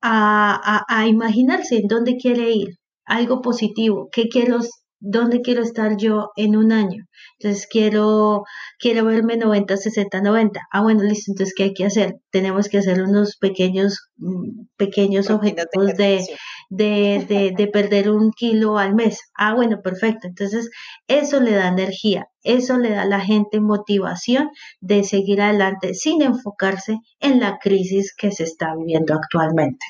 a, 0.03 1.07
imaginarse 1.07 1.77
en 1.79 1.89
dónde 1.89 2.17
quiere 2.17 2.51
ir, 2.53 2.79
algo 3.05 3.41
positivo, 3.43 4.09
qué 4.13 4.29
quiero, 4.29 4.59
dónde 5.01 5.43
quiero 5.43 5.63
estar 5.63 5.97
yo 5.97 6.31
en 6.37 6.57
un 6.57 6.73
año. 6.73 7.05
Entonces 7.39 7.67
quiero, 7.71 8.45
quiero 8.79 9.05
verme 9.05 9.37
90, 9.37 9.77
60, 9.77 10.21
90. 10.21 10.61
Ah, 10.73 10.83
bueno, 10.83 11.03
listo. 11.03 11.33
Entonces, 11.33 11.55
¿qué 11.57 11.65
hay 11.65 11.75
que 11.75 11.85
hacer? 11.85 12.17
Tenemos 12.31 12.69
que 12.69 12.79
hacer 12.79 13.03
unos 13.03 13.37
pequeños, 13.37 14.11
mm, 14.17 14.67
pequeños 14.77 15.31
objetivos 15.31 15.95
de, 15.97 16.25
de, 16.71 17.55
de, 17.57 17.67
perder 17.69 18.11
un 18.11 18.31
kilo 18.33 18.79
al 18.79 18.95
mes. 18.95 19.21
Ah, 19.35 19.55
bueno, 19.55 19.81
perfecto. 19.83 20.29
Entonces, 20.29 20.71
eso 21.09 21.41
le 21.41 21.53
da 21.53 21.69
energía, 21.69 22.29
eso 22.43 22.79
le 22.79 22.91
da 22.91 23.03
a 23.03 23.07
la 23.07 23.21
gente 23.21 23.61
motivación 23.61 24.51
de 24.81 25.05
seguir 25.05 25.41
adelante 25.43 25.95
sin 25.95 26.23
enfocarse 26.23 26.99
en 27.21 27.41
la 27.41 27.59
crisis 27.59 28.15
que 28.17 28.31
se 28.33 28.45
está 28.45 28.75
viviendo 28.77 29.15
actualmente. 29.15 29.85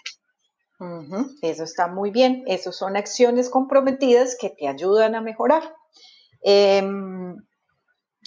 Eso 1.41 1.65
está 1.65 1.89
muy 1.89 2.11
bien. 2.11 2.45
Esas 2.47 2.77
son 2.77 2.97
acciones 2.97 3.49
comprometidas 3.49 4.37
que 4.39 4.51
te 4.51 4.69
ayudan 4.69 5.15
a 5.15 5.21
mejorar. 5.21 5.75
Em, 6.43 7.37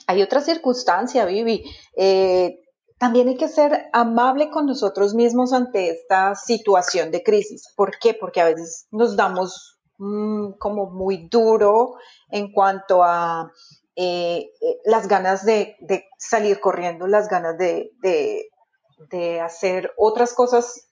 hay 0.07 0.21
otra 0.21 0.41
circunstancia, 0.41 1.25
Vivi. 1.25 1.63
Eh, 1.95 2.59
también 2.97 3.27
hay 3.29 3.37
que 3.37 3.47
ser 3.47 3.87
amable 3.93 4.49
con 4.49 4.65
nosotros 4.65 5.13
mismos 5.13 5.53
ante 5.53 5.89
esta 5.89 6.35
situación 6.35 7.11
de 7.11 7.23
crisis. 7.23 7.71
¿Por 7.75 7.97
qué? 7.99 8.13
Porque 8.13 8.41
a 8.41 8.45
veces 8.45 8.87
nos 8.91 9.15
damos 9.15 9.79
mm, 9.97 10.53
como 10.59 10.89
muy 10.89 11.27
duro 11.29 11.95
en 12.29 12.51
cuanto 12.51 13.03
a 13.03 13.51
eh, 13.95 14.49
eh, 14.61 14.77
las 14.85 15.07
ganas 15.07 15.45
de, 15.45 15.77
salir 16.17 16.59
corriendo, 16.59 17.07
las 17.07 17.29
ganas 17.29 17.57
de, 17.57 17.91
de 18.01 19.39
hacer 19.39 19.93
otras 19.97 20.33
cosas 20.33 20.88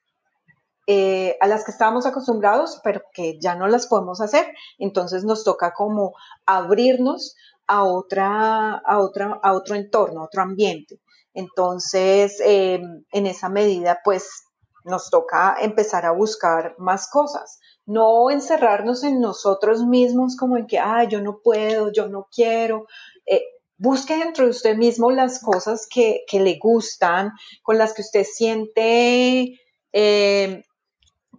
eh, 0.90 1.38
a 1.42 1.48
las 1.48 1.66
que 1.66 1.72
estábamos 1.72 2.06
acostumbrados, 2.06 2.80
pero 2.82 3.02
que 3.14 3.38
ya 3.42 3.56
no 3.56 3.68
las 3.68 3.88
podemos 3.88 4.22
hacer. 4.22 4.48
Entonces 4.80 5.26
nos 5.26 5.44
toca 5.44 5.74
como 5.74 6.14
abrirnos 6.46 7.36
a, 7.68 7.84
otra, 7.84 8.78
a, 8.78 9.00
otra, 9.00 9.38
a 9.44 9.54
otro 9.54 9.76
entorno, 9.76 10.22
a 10.22 10.26
otro 10.26 10.42
ambiente. 10.42 11.02
Entonces, 11.34 12.42
em, 12.42 13.04
en 13.12 13.28
esa 13.28 13.50
medida, 13.50 14.00
pues 14.04 14.46
nos 14.86 15.10
toca 15.10 15.58
empezar 15.60 16.06
a 16.06 16.12
buscar 16.12 16.76
más 16.78 17.10
cosas, 17.10 17.60
no 17.86 18.32
encerrarnos 18.32 19.04
en 19.04 19.20
nosotros 19.20 19.86
mismos 19.86 20.38
como 20.38 20.56
en 20.56 20.68
que, 20.68 20.80
ah, 20.80 21.04
yo 21.04 21.22
no 21.22 21.42
puedo, 21.44 21.92
yo 21.92 22.08
no 22.08 22.28
quiero. 22.34 22.88
Eh, 23.26 23.44
busque 23.78 24.18
dentro 24.18 24.46
de 24.46 24.52
usted 24.52 24.78
mismo 24.78 25.12
las 25.12 25.42
cosas 25.42 25.86
que, 25.94 26.24
le 26.32 26.58
gustan, 26.60 27.34
con 27.62 27.78
las 27.78 27.94
que 27.94 28.02
usted 28.04 28.24
siente 28.24 29.60
em, 29.92 30.64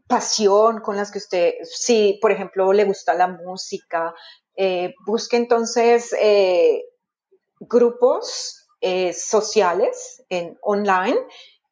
pasión, 0.08 0.80
con 0.80 0.96
las 0.96 1.10
que 1.10 1.18
usted, 1.18 1.54
si 1.64 2.18
por 2.20 2.32
ejemplo 2.32 2.72
le 2.72 2.84
gusta 2.84 3.14
la 3.14 3.28
música, 3.28 4.14
eh, 4.56 4.94
busque 5.06 5.36
entonces 5.36 6.14
eh, 6.20 6.82
grupos 7.60 8.66
eh, 8.80 9.12
sociales 9.12 10.24
en 10.30 10.58
online 10.62 11.18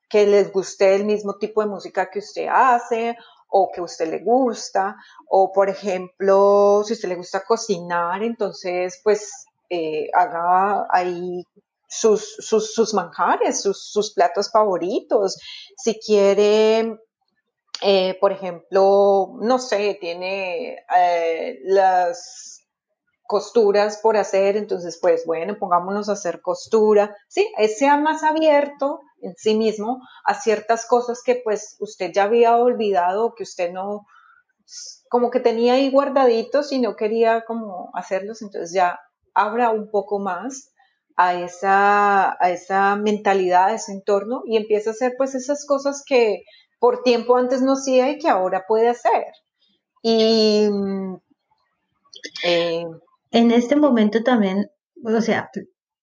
que 0.08 0.26
les 0.26 0.52
guste 0.52 0.94
el 0.94 1.04
mismo 1.04 1.36
tipo 1.38 1.62
de 1.62 1.68
música 1.68 2.10
que 2.10 2.20
usted 2.20 2.46
hace 2.48 3.16
o 3.48 3.70
que 3.72 3.80
a 3.80 3.84
usted 3.84 4.08
le 4.10 4.18
gusta, 4.18 4.96
o 5.28 5.52
por 5.52 5.68
ejemplo, 5.70 6.82
si 6.84 6.92
usted 6.92 7.08
le 7.08 7.16
gusta 7.16 7.44
cocinar, 7.44 8.22
entonces 8.22 9.00
pues 9.02 9.46
haga 10.12 10.86
ahí 10.90 11.44
sus, 11.88 12.36
sus, 12.38 12.94
manjares, 12.94 13.62
sus, 13.62 13.82
sus, 13.82 14.12
platos 14.12 14.50
favoritos. 14.50 15.38
Si 15.76 15.98
quiere 15.98 16.98
por 18.20 18.32
ejemplo, 18.32 19.34
no 19.40 19.58
sé, 19.58 19.96
tiene 20.00 20.84
las 21.64 22.56
costuras 23.26 23.98
por 24.02 24.16
hacer, 24.16 24.56
entonces 24.56 24.98
pues 25.00 25.24
bueno, 25.26 25.56
pongámonos 25.58 26.08
a 26.08 26.12
hacer 26.12 26.40
costura, 26.40 27.16
sí, 27.28 27.46
sea 27.76 27.96
más 27.96 28.22
abierto 28.22 29.00
en 29.20 29.34
sí 29.36 29.54
mismo 29.56 30.00
a 30.24 30.34
ciertas 30.34 30.86
cosas 30.86 31.22
que 31.24 31.40
pues 31.42 31.76
usted 31.80 32.12
ya 32.14 32.24
había 32.24 32.56
olvidado, 32.56 33.34
que 33.34 33.42
usted 33.42 33.72
no, 33.72 34.06
como 35.08 35.30
que 35.30 35.40
tenía 35.40 35.74
ahí 35.74 35.90
guardaditos 35.90 36.72
y 36.72 36.80
no 36.80 36.96
quería 36.96 37.44
como 37.44 37.90
hacerlos, 37.94 38.42
entonces 38.42 38.72
ya 38.72 39.00
abra 39.34 39.70
un 39.70 39.90
poco 39.90 40.18
más 40.18 40.72
a 41.16 41.34
esa, 41.34 42.36
a 42.38 42.50
esa 42.50 42.94
mentalidad, 42.96 43.68
a 43.68 43.74
ese 43.74 43.92
entorno 43.92 44.42
y 44.44 44.56
empieza 44.56 44.90
a 44.90 44.92
hacer 44.92 45.14
pues 45.16 45.34
esas 45.34 45.66
cosas 45.66 46.04
que 46.06 46.42
por 46.78 47.02
tiempo 47.02 47.36
antes 47.36 47.62
no 47.62 47.72
hacía 47.72 48.10
y 48.10 48.18
que 48.18 48.28
ahora 48.28 48.64
puede 48.66 48.88
hacer. 48.88 49.24
Y 50.02 50.68
eh, 52.44 52.84
en 53.30 53.50
este 53.50 53.76
momento 53.76 54.22
también, 54.22 54.66
o 55.04 55.20
sea, 55.20 55.50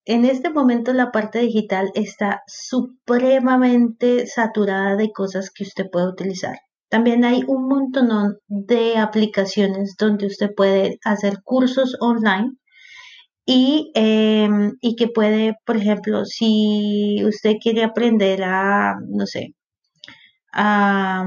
en 0.06 0.26
este 0.26 0.50
momento 0.50 0.94
la 0.94 1.12
parte 1.12 1.40
digital 1.40 1.92
está 1.94 2.44
supremamente 2.48 4.28
saturada 4.28 4.96
de 4.96 5.12
cosas 5.12 5.50
que 5.52 5.64
usted 5.64 5.90
puede 5.92 6.10
utilizar. 6.10 6.58
También 6.90 7.26
hay 7.26 7.44
un 7.48 7.68
montón 7.68 8.38
de 8.48 8.98
aplicaciones 8.98 9.96
donde 9.98 10.28
usted 10.28 10.54
puede 10.56 11.00
hacer 11.04 11.42
cursos 11.44 11.98
online 12.00 12.52
y, 13.46 13.92
em, 13.96 14.78
y 14.82 14.96
que 14.96 15.08
puede, 15.08 15.56
por 15.66 15.78
ejemplo, 15.78 16.26
si 16.26 17.24
usted 17.26 17.56
quiere 17.62 17.84
aprender 17.84 18.44
a, 18.44 18.96
no 19.10 19.26
sé, 19.26 19.56
a, 20.54 21.26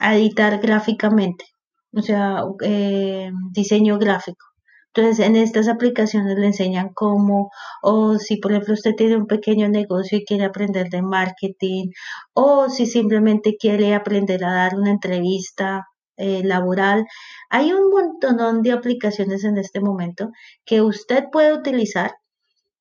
editar 0.00 0.60
gráficamente, 0.60 1.44
o 1.92 2.02
sea, 2.02 2.42
eh, 2.62 3.30
diseño 3.52 3.98
gráfico. 3.98 4.46
Entonces, 4.94 5.26
en 5.26 5.36
estas 5.36 5.68
aplicaciones 5.68 6.38
le 6.38 6.46
enseñan 6.46 6.90
cómo, 6.94 7.50
o 7.82 8.18
si 8.18 8.38
por 8.38 8.52
ejemplo 8.52 8.74
usted 8.74 8.94
tiene 8.96 9.16
un 9.16 9.26
pequeño 9.26 9.68
negocio 9.68 10.18
y 10.18 10.24
quiere 10.24 10.44
aprender 10.46 10.88
de 10.90 11.02
marketing, 11.02 11.90
o 12.34 12.68
si 12.70 12.86
simplemente 12.86 13.56
quiere 13.58 13.94
aprender 13.94 14.44
a 14.44 14.52
dar 14.52 14.74
una 14.76 14.90
entrevista 14.90 15.86
eh, 16.16 16.42
laboral. 16.44 17.04
Hay 17.50 17.72
un 17.72 17.90
montón 17.90 18.62
de 18.62 18.72
aplicaciones 18.72 19.44
en 19.44 19.58
este 19.58 19.80
momento 19.80 20.30
que 20.64 20.80
usted 20.80 21.24
puede 21.30 21.52
utilizar 21.52 22.12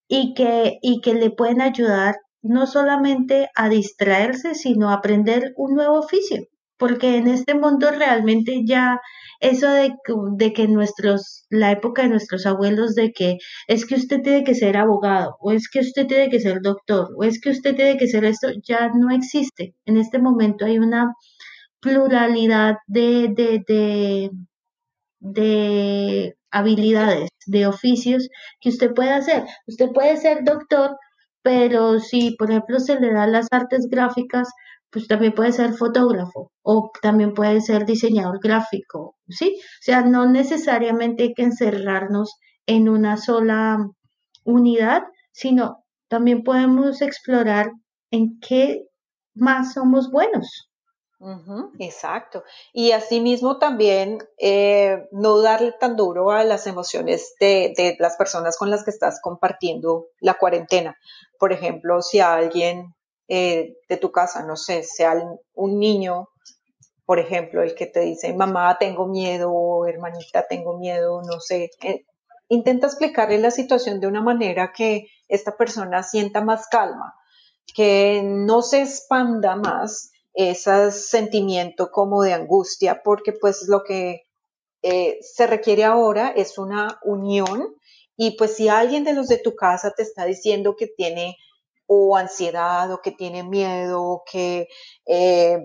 y 0.08 0.34
que, 0.36 0.78
y 0.82 1.02
que 1.02 1.16
le 1.16 1.32
pueden 1.32 1.62
ayudar 1.62 2.16
no 2.46 2.68
solamente 2.68 3.50
a 3.56 3.70
distraerse, 3.70 4.56
sino 4.56 4.90
a 4.90 4.96
aprender 4.96 5.54
un 5.58 5.76
nuevo 5.76 6.00
oficio 6.00 6.48
porque 6.78 7.18
en 7.18 7.28
este 7.28 7.56
mundo 7.56 7.90
realmente 7.92 8.64
ya 8.66 9.00
eso 9.40 9.70
de, 9.70 9.94
de, 10.38 10.54
que 10.54 10.68
nuestros, 10.68 11.46
la 11.50 11.72
época 11.72 12.04
de 12.04 12.10
nuestros 12.10 12.46
abuelos, 12.46 12.96
de 12.96 13.12
que 13.12 13.38
es 13.68 13.86
que 13.86 13.96
usted 13.96 14.22
tiene 14.22 14.44
que 14.44 14.56
ser 14.56 14.78
abogado, 14.78 15.38
o 15.40 15.52
es 15.52 15.70
que 15.70 15.80
usted 15.80 16.08
tiene 16.08 16.30
que 16.30 16.40
ser 16.40 16.62
doctor, 16.62 17.10
o 17.18 17.24
es 17.24 17.40
que 17.40 17.50
usted 17.50 17.76
tiene 17.76 17.98
que 17.98 18.08
ser 18.08 18.26
esto, 18.26 18.50
ya 18.64 18.90
no 18.94 19.12
existe. 19.12 19.76
En 19.86 19.98
este 19.98 20.20
momento 20.20 20.66
hay 20.66 20.80
una 20.80 21.14
pluralidad 21.80 22.78
de, 22.88 23.30
de, 23.36 23.64
de, 23.68 24.32
de 25.20 26.36
habilidades, 26.52 27.30
de 27.48 27.68
oficios 27.68 28.30
que 28.60 28.70
usted 28.70 28.94
puede 28.94 29.12
hacer. 29.12 29.44
Usted 29.68 29.90
puede 29.92 30.18
ser 30.18 30.44
doctor, 30.44 30.98
pero 31.46 32.00
si, 32.00 32.36
por 32.38 32.50
ejemplo, 32.50 32.80
se 32.80 33.00
le 33.00 33.14
da 33.14 33.28
las 33.28 33.48
artes 33.52 33.88
gráficas, 33.88 34.50
pues 34.90 35.08
también 35.08 35.32
puede 35.34 35.52
ser 35.52 35.74
fotógrafo 35.74 36.52
o 36.64 36.92
también 37.04 37.36
puede 37.36 37.62
ser 37.62 37.86
diseñador 37.86 38.40
gráfico, 38.42 39.16
¿sí? 39.30 39.56
O 39.60 39.82
sea, 39.82 40.02
no 40.02 40.26
necesariamente 40.28 41.22
hay 41.22 41.34
que 41.36 41.44
encerrarnos 41.44 42.34
en 42.66 42.90
una 42.90 43.18
sola 43.18 43.78
unidad, 44.44 45.04
sino 45.34 45.84
también 46.08 46.42
podemos 46.44 47.04
explorar 47.04 47.72
en 48.10 48.40
qué 48.40 48.88
más 49.36 49.74
somos 49.74 50.10
buenos. 50.10 50.72
Exacto. 51.80 52.44
Y 52.74 52.92
asimismo 52.92 53.58
también 53.58 54.20
eh, 54.38 55.08
no 55.12 55.42
darle 55.42 55.74
tan 55.74 55.96
duro 55.96 56.32
a 56.32 56.44
las 56.44 56.68
emociones 56.68 57.36
de, 57.40 57.74
de, 57.76 57.96
las 58.00 58.16
personas 58.16 58.58
con 58.58 58.70
las 58.70 58.84
que 58.84 58.92
estás 58.92 59.20
compartiendo 59.22 60.08
la 60.20 60.36
cuarentena. 60.36 60.98
Por 61.40 61.54
ejemplo, 61.54 62.02
si 62.02 62.20
alguien 62.20 62.94
eh, 63.28 63.78
de 63.90 63.98
tu 63.98 64.12
casa, 64.12 64.44
no 64.44 64.56
sé, 64.56 64.84
sea 64.84 65.16
un 65.56 65.80
niño, 65.80 66.30
por 67.06 67.20
ejemplo, 67.20 67.64
el 67.64 67.74
que 67.74 67.88
te 67.88 68.02
dice, 68.02 68.34
mamá, 68.34 68.78
tengo 68.80 69.08
miedo, 69.08 69.86
hermanita, 69.88 70.46
tengo 70.48 70.78
miedo, 70.78 71.22
no 71.24 71.40
sé. 71.40 71.72
Eh, 71.82 72.06
intenta 72.50 72.88
explicarle 72.88 73.40
la 73.40 73.52
situación 73.52 74.00
de 74.00 74.08
una 74.08 74.22
manera 74.22 74.74
que 74.74 75.08
esta 75.28 75.58
persona 75.58 76.04
sienta 76.04 76.42
más 76.42 76.68
calma, 76.68 77.16
que 77.74 78.22
no 78.24 78.62
se 78.62 78.82
expanda 78.82 79.56
más 79.56 80.12
ese 80.36 80.92
sentimiento 80.92 81.92
como 81.92 82.22
de 82.22 82.34
angustia, 82.34 83.02
porque 83.04 83.34
pues 83.34 83.68
lo 83.68 83.84
que 83.84 84.24
eh, 84.82 85.18
se 85.22 85.48
requiere 85.48 85.84
ahora 85.84 86.30
es 86.36 86.58
una 86.58 87.00
unión. 87.04 87.76
Y 88.18 88.38
pues 88.38 88.56
si 88.56 88.70
alguien 88.70 89.04
de 89.04 89.14
los 89.14 89.28
de 89.28 89.38
tu 89.38 89.56
casa 89.56 89.92
te 89.92 90.04
está 90.04 90.26
diciendo 90.26 90.76
que 90.76 90.88
tiene 90.88 91.38
o 91.88 92.16
ansiedad 92.16 92.92
o 92.92 93.02
que 93.02 93.12
tiene 93.12 93.44
miedo 93.44 94.02
o 94.02 94.24
que 94.30 94.68
eh, 95.06 95.60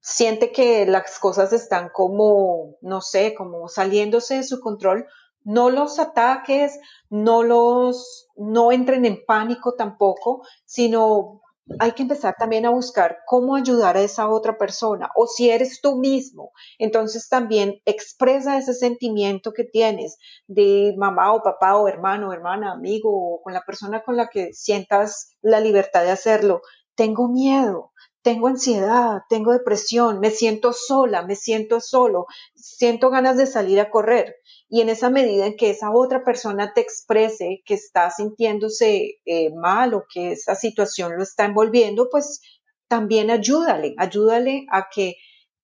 siente 0.00 0.52
que 0.52 0.86
las 0.86 1.18
cosas 1.18 1.52
están 1.52 1.90
como, 1.92 2.76
no 2.80 3.00
sé, 3.00 3.34
como 3.34 3.68
saliéndose 3.68 4.36
de 4.36 4.42
su 4.42 4.60
control, 4.60 5.06
no 5.44 5.70
los 5.70 5.98
ataques, 5.98 6.78
no 7.10 7.42
los, 7.42 8.28
no 8.36 8.72
entren 8.72 9.04
en 9.04 9.24
pánico 9.24 9.74
tampoco, 9.74 10.42
sino 10.64 11.41
hay 11.78 11.92
que 11.92 12.02
empezar 12.02 12.34
también 12.38 12.66
a 12.66 12.70
buscar 12.70 13.18
cómo 13.26 13.56
ayudar 13.56 13.96
a 13.96 14.02
esa 14.02 14.28
otra 14.28 14.58
persona. 14.58 15.10
O 15.16 15.26
si 15.26 15.50
eres 15.50 15.80
tú 15.80 15.96
mismo, 15.96 16.52
entonces 16.78 17.28
también 17.28 17.80
expresa 17.84 18.58
ese 18.58 18.74
sentimiento 18.74 19.52
que 19.52 19.64
tienes 19.64 20.18
de 20.46 20.94
mamá 20.96 21.32
o 21.32 21.42
papá 21.42 21.76
o 21.76 21.88
hermano 21.88 22.28
o 22.28 22.32
hermana, 22.32 22.72
amigo 22.72 23.10
o 23.12 23.42
con 23.42 23.52
la 23.52 23.62
persona 23.62 24.02
con 24.02 24.16
la 24.16 24.28
que 24.28 24.52
sientas 24.52 25.36
la 25.40 25.60
libertad 25.60 26.02
de 26.02 26.10
hacerlo. 26.10 26.62
Tengo 26.94 27.28
miedo, 27.28 27.92
tengo 28.22 28.46
ansiedad, 28.46 29.22
tengo 29.28 29.52
depresión, 29.52 30.20
me 30.20 30.30
siento 30.30 30.72
sola, 30.72 31.22
me 31.22 31.34
siento 31.34 31.80
solo, 31.80 32.26
siento 32.54 33.10
ganas 33.10 33.36
de 33.36 33.46
salir 33.46 33.80
a 33.80 33.90
correr. 33.90 34.36
Y 34.68 34.80
en 34.80 34.88
esa 34.88 35.10
medida 35.10 35.46
en 35.46 35.56
que 35.56 35.70
esa 35.70 35.90
otra 35.90 36.24
persona 36.24 36.72
te 36.72 36.80
exprese 36.80 37.62
que 37.66 37.74
está 37.74 38.10
sintiéndose 38.10 39.20
eh, 39.24 39.50
mal 39.54 39.94
o 39.94 40.04
que 40.12 40.32
esa 40.32 40.54
situación 40.54 41.16
lo 41.16 41.22
está 41.22 41.44
envolviendo, 41.44 42.08
pues 42.10 42.40
también 42.88 43.30
ayúdale, 43.30 43.94
ayúdale 43.98 44.66
a 44.70 44.88
que 44.88 45.16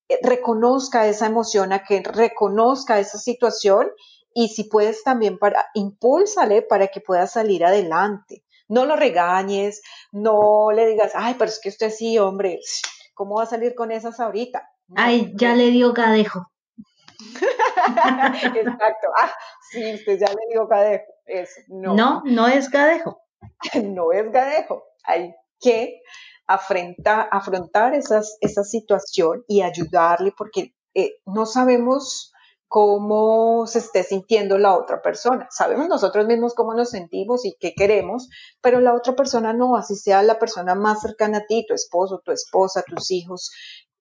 eh, 0.09 0.18
reconozca 0.23 1.07
esa 1.07 1.27
emoción, 1.27 1.73
a 1.73 1.85
que 1.85 2.03
reconozca 2.03 2.99
esa 2.99 3.18
situación 3.18 3.88
y 4.35 4.49
si 4.49 4.64
puedes 4.64 5.05
también 5.05 5.38
para 5.38 5.66
impúlsale 5.75 6.62
para 6.62 6.88
que 6.88 7.01
pueda 7.01 7.27
salir 7.27 7.64
adelante 7.64 8.44
No 8.68 8.85
lo 8.85 8.96
regañes, 8.96 9.83
no 10.12 10.70
le 10.72 10.87
digas, 10.87 11.12
ay, 11.14 11.35
pero 11.38 11.50
es 11.50 11.61
que 11.61 11.70
usted 11.70 11.90
sí, 11.90 12.18
hombre, 12.18 12.61
¿cómo 13.14 13.37
va 13.37 13.44
a 13.44 13.46
salir 13.46 13.74
con 13.74 13.90
esas 13.90 14.20
ahorita? 14.20 14.68
ay, 14.96 15.33
ya 15.35 15.54
le 15.54 15.70
dio 15.70 15.92
gadejo. 15.92 16.46
Exacto. 18.54 19.09
Ah, 19.20 19.33
sí, 19.70 19.94
usted 19.94 20.18
ya 20.18 20.28
le 20.28 20.52
dio 20.52 20.66
gadejo. 20.66 21.04
no. 21.68 21.94
no, 21.94 22.22
no 22.24 22.46
es 22.46 22.70
gadejo. 22.70 23.20
no 23.83 24.12
es 24.12 24.31
gadejo. 24.31 24.85
Hay 25.04 25.35
que 25.61 26.00
afrontar, 26.46 27.28
afrontar 27.31 27.94
esas, 27.94 28.38
esa 28.40 28.64
situación 28.64 29.44
y 29.48 29.62
ayudarle 29.62 30.33
porque 30.37 30.74
eh, 30.94 31.16
no 31.26 31.46
sabemos 31.46 32.33
cómo 32.68 33.66
se 33.66 33.78
esté 33.78 34.04
sintiendo 34.04 34.59
la 34.59 34.76
otra 34.76 35.00
persona. 35.00 35.48
Sabemos 35.50 35.88
nosotros 35.88 36.26
mismos 36.26 36.54
cómo 36.54 36.74
nos 36.74 36.90
sentimos 36.90 37.44
y 37.44 37.57
qué 37.59 37.72
queremos, 37.74 38.28
pero 38.61 38.81
la 38.81 38.94
otra 38.94 39.16
persona 39.16 39.52
no, 39.52 39.76
así 39.76 39.96
sea 39.96 40.22
la 40.22 40.38
persona 40.38 40.74
más 40.74 41.00
cercana 41.00 41.38
a 41.38 41.46
ti, 41.46 41.64
tu 41.66 41.74
esposo, 41.74 42.20
tu 42.24 42.31
esposa, 42.31 42.85
tus 42.87 43.11
hijos, 43.11 43.50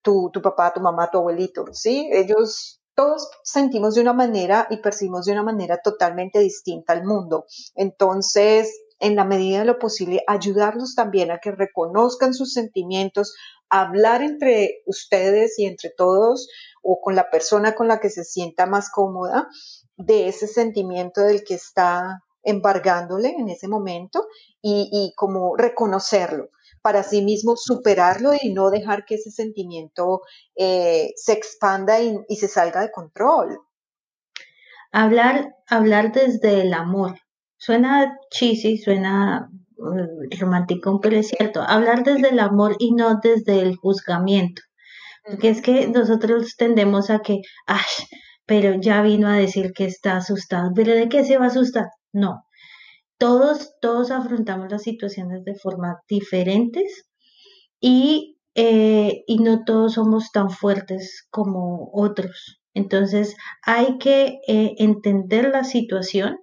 tu, 0.01 0.31
papá, 0.43 0.73
tu 0.73 0.81
mamá, 0.81 1.09
tu 1.09 1.17
abuelito, 1.17 1.65
¿sí? 1.71 2.09
Ellos 2.11 2.81
todos 2.93 3.29
sentimos 3.43 3.95
de 3.95 4.01
una 4.01 4.13
manera 4.13 4.67
y 4.69 4.77
percibimos 4.77 5.25
de 5.25 5.33
una 5.33 5.43
manera 5.43 5.79
totalmente 5.83 6.39
distinta 6.39 6.93
al 6.93 7.05
mundo. 7.05 7.45
Entonces, 7.75 8.71
en 8.99 9.15
la 9.15 9.23
medida 9.23 9.59
de 9.59 9.65
lo 9.65 9.77
posible, 9.77 10.23
ayudarlos 10.27 10.95
también 10.95 11.29
a 11.29 11.39
que 11.39 11.51
reconozcan 11.51 12.33
sus 12.33 12.53
sentimientos, 12.53 13.35
hablar 13.69 14.21
entre 14.21 14.81
ustedes 14.85 15.57
y 15.59 15.65
entre 15.65 15.89
todos 15.89 16.49
o 16.81 17.01
con 17.01 17.15
la 17.15 17.29
persona 17.29 17.75
con 17.75 17.87
la 17.87 17.99
que 17.99 18.09
se 18.09 18.23
sienta 18.23 18.65
más 18.65 18.89
cómoda 18.89 19.47
de 19.97 20.27
ese 20.27 20.47
sentimiento 20.47 21.21
del 21.21 21.43
que 21.43 21.55
está 21.55 22.23
embargándole 22.43 23.29
en 23.29 23.49
ese 23.49 23.67
momento 23.67 24.27
y, 24.61 25.13
como 25.15 25.55
reconocerlo 25.55 26.49
para 26.81 27.03
sí 27.03 27.21
mismo 27.21 27.55
superarlo 27.57 28.31
y 28.39 28.53
no 28.53 28.69
dejar 28.69 29.05
que 29.05 29.15
ese 29.15 29.31
sentimiento 29.31 30.21
eh, 30.55 31.11
se 31.15 31.33
expanda 31.33 31.99
y, 31.99 32.17
y, 32.29 32.35
se 32.37 32.47
salga 32.47 32.81
de 32.81 32.91
control. 32.91 33.59
Hablar, 34.91 35.55
hablar 35.67 36.13
desde 36.13 36.61
el 36.61 36.73
amor, 36.73 37.19
Suena 37.59 38.19
cheesy, 38.29 38.77
suena 38.77 39.49
eh, 39.77 40.37
romántico, 40.39 40.99
pero 41.01 41.17
es 41.17 41.29
cierto. 41.29 41.61
Hablar 41.61 42.03
desde 42.03 42.29
el 42.29 42.39
amor 42.39 42.75
y 42.79 42.93
no 42.93 43.19
desde 43.21 43.61
el 43.61 43.75
juzgamiento. 43.75 44.61
Porque 45.25 45.49
es 45.49 45.61
que 45.61 45.87
nosotros 45.87 46.55
tendemos 46.57 47.09
a 47.09 47.19
que, 47.19 47.41
ay, 47.65 47.85
pero 48.45 48.79
ya 48.79 49.01
vino 49.01 49.27
a 49.27 49.35
decir 49.37 49.73
que 49.73 49.85
está 49.85 50.17
asustado. 50.17 50.71
¿Pero 50.75 50.93
de 50.93 51.09
qué 51.09 51.23
se 51.23 51.37
va 51.37 51.45
a 51.45 51.49
asustar? 51.49 51.87
No. 52.13 52.43
Todos, 53.17 53.73
todos 53.81 54.11
afrontamos 54.11 54.71
las 54.71 54.83
situaciones 54.83 55.43
de 55.43 55.55
forma 55.55 55.97
diferentes 56.07 57.07
y, 57.79 58.37
eh, 58.55 59.23
y 59.27 59.39
no 59.39 59.63
todos 59.65 59.93
somos 59.93 60.31
tan 60.31 60.49
fuertes 60.49 61.27
como 61.29 61.89
otros. 61.93 62.61
Entonces 62.73 63.35
hay 63.63 63.97
que 63.97 64.39
eh, 64.47 64.75
entender 64.77 65.49
la 65.49 65.63
situación 65.63 66.37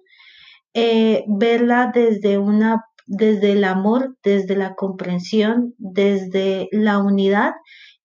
eh, 0.73 1.23
verla 1.27 1.91
desde 1.93 2.37
una 2.37 2.83
desde 3.05 3.51
el 3.51 3.63
amor, 3.63 4.17
desde 4.23 4.55
la 4.55 4.75
comprensión, 4.75 5.73
desde 5.77 6.67
la 6.71 6.99
unidad 6.99 7.53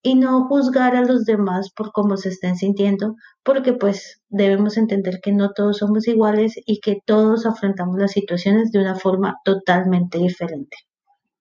y 0.03 0.15
no 0.15 0.47
juzgar 0.47 0.95
a 0.95 1.03
los 1.03 1.25
demás 1.25 1.71
por 1.75 1.91
cómo 1.91 2.17
se 2.17 2.29
estén 2.29 2.55
sintiendo, 2.55 3.15
porque 3.43 3.73
pues 3.73 4.21
debemos 4.29 4.77
entender 4.77 5.19
que 5.21 5.31
no 5.31 5.51
todos 5.53 5.77
somos 5.77 6.07
iguales 6.07 6.53
y 6.65 6.79
que 6.79 6.99
todos 7.05 7.45
afrontamos 7.45 7.97
las 7.99 8.11
situaciones 8.11 8.71
de 8.71 8.79
una 8.79 8.95
forma 8.95 9.37
totalmente 9.43 10.17
diferente. 10.17 10.77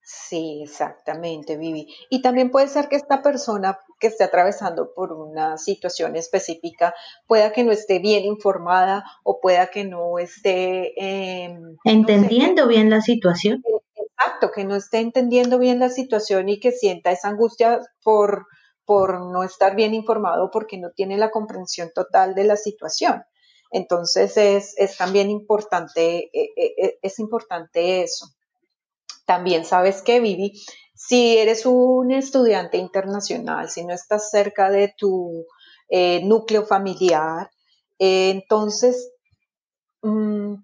Sí, 0.02 0.60
exactamente, 0.62 1.56
Vivi. 1.56 1.86
Y 2.10 2.20
también 2.20 2.50
puede 2.50 2.68
ser 2.68 2.88
que 2.88 2.96
esta 2.96 3.22
persona 3.22 3.78
que 4.00 4.08
esté 4.08 4.24
atravesando 4.24 4.92
por 4.94 5.12
una 5.12 5.58
situación 5.58 6.16
específica 6.16 6.94
pueda 7.26 7.52
que 7.52 7.62
no 7.62 7.70
esté 7.70 7.98
bien 7.98 8.24
informada 8.24 9.04
o 9.22 9.40
pueda 9.40 9.68
que 9.68 9.84
no 9.84 10.18
esté 10.18 10.94
em, 10.96 11.76
entendiendo 11.84 12.66
bien 12.66 12.90
la 12.90 13.02
situación. 13.02 13.62
Exacto, 13.94 14.50
que 14.52 14.64
no 14.64 14.74
esté 14.74 14.98
entendiendo 14.98 15.58
bien 15.58 15.78
la 15.78 15.90
situación 15.90 16.48
y 16.48 16.58
que 16.58 16.72
sienta 16.72 17.12
esa 17.12 17.28
angustia 17.28 17.80
por, 18.02 18.46
por 18.84 19.20
no 19.20 19.44
estar 19.44 19.76
bien 19.76 19.94
informado 19.94 20.50
porque 20.50 20.78
no 20.78 20.90
tiene 20.90 21.16
la 21.16 21.30
comprensión 21.30 21.90
total 21.94 22.34
de 22.34 22.44
la 22.44 22.56
situación. 22.56 23.22
Entonces 23.70 24.36
es, 24.36 24.74
es 24.78 24.96
también 24.96 25.30
importante, 25.30 26.30
e, 26.32 26.50
e, 26.56 26.74
e, 26.76 26.98
es 27.02 27.18
importante 27.18 28.02
eso. 28.02 28.26
También 29.26 29.64
sabes 29.64 30.02
que, 30.02 30.18
Vivi, 30.18 30.60
si 31.02 31.38
eres 31.38 31.64
un 31.64 32.12
estudiante 32.12 32.76
internacional, 32.76 33.70
si 33.70 33.84
no 33.86 33.94
estás 33.94 34.28
cerca 34.28 34.70
de 34.70 34.94
tu 34.98 35.46
eh, 35.88 36.22
núcleo 36.24 36.66
familiar, 36.66 37.50
eh, 37.98 38.28
entonces, 38.28 39.10
mm, 40.02 40.56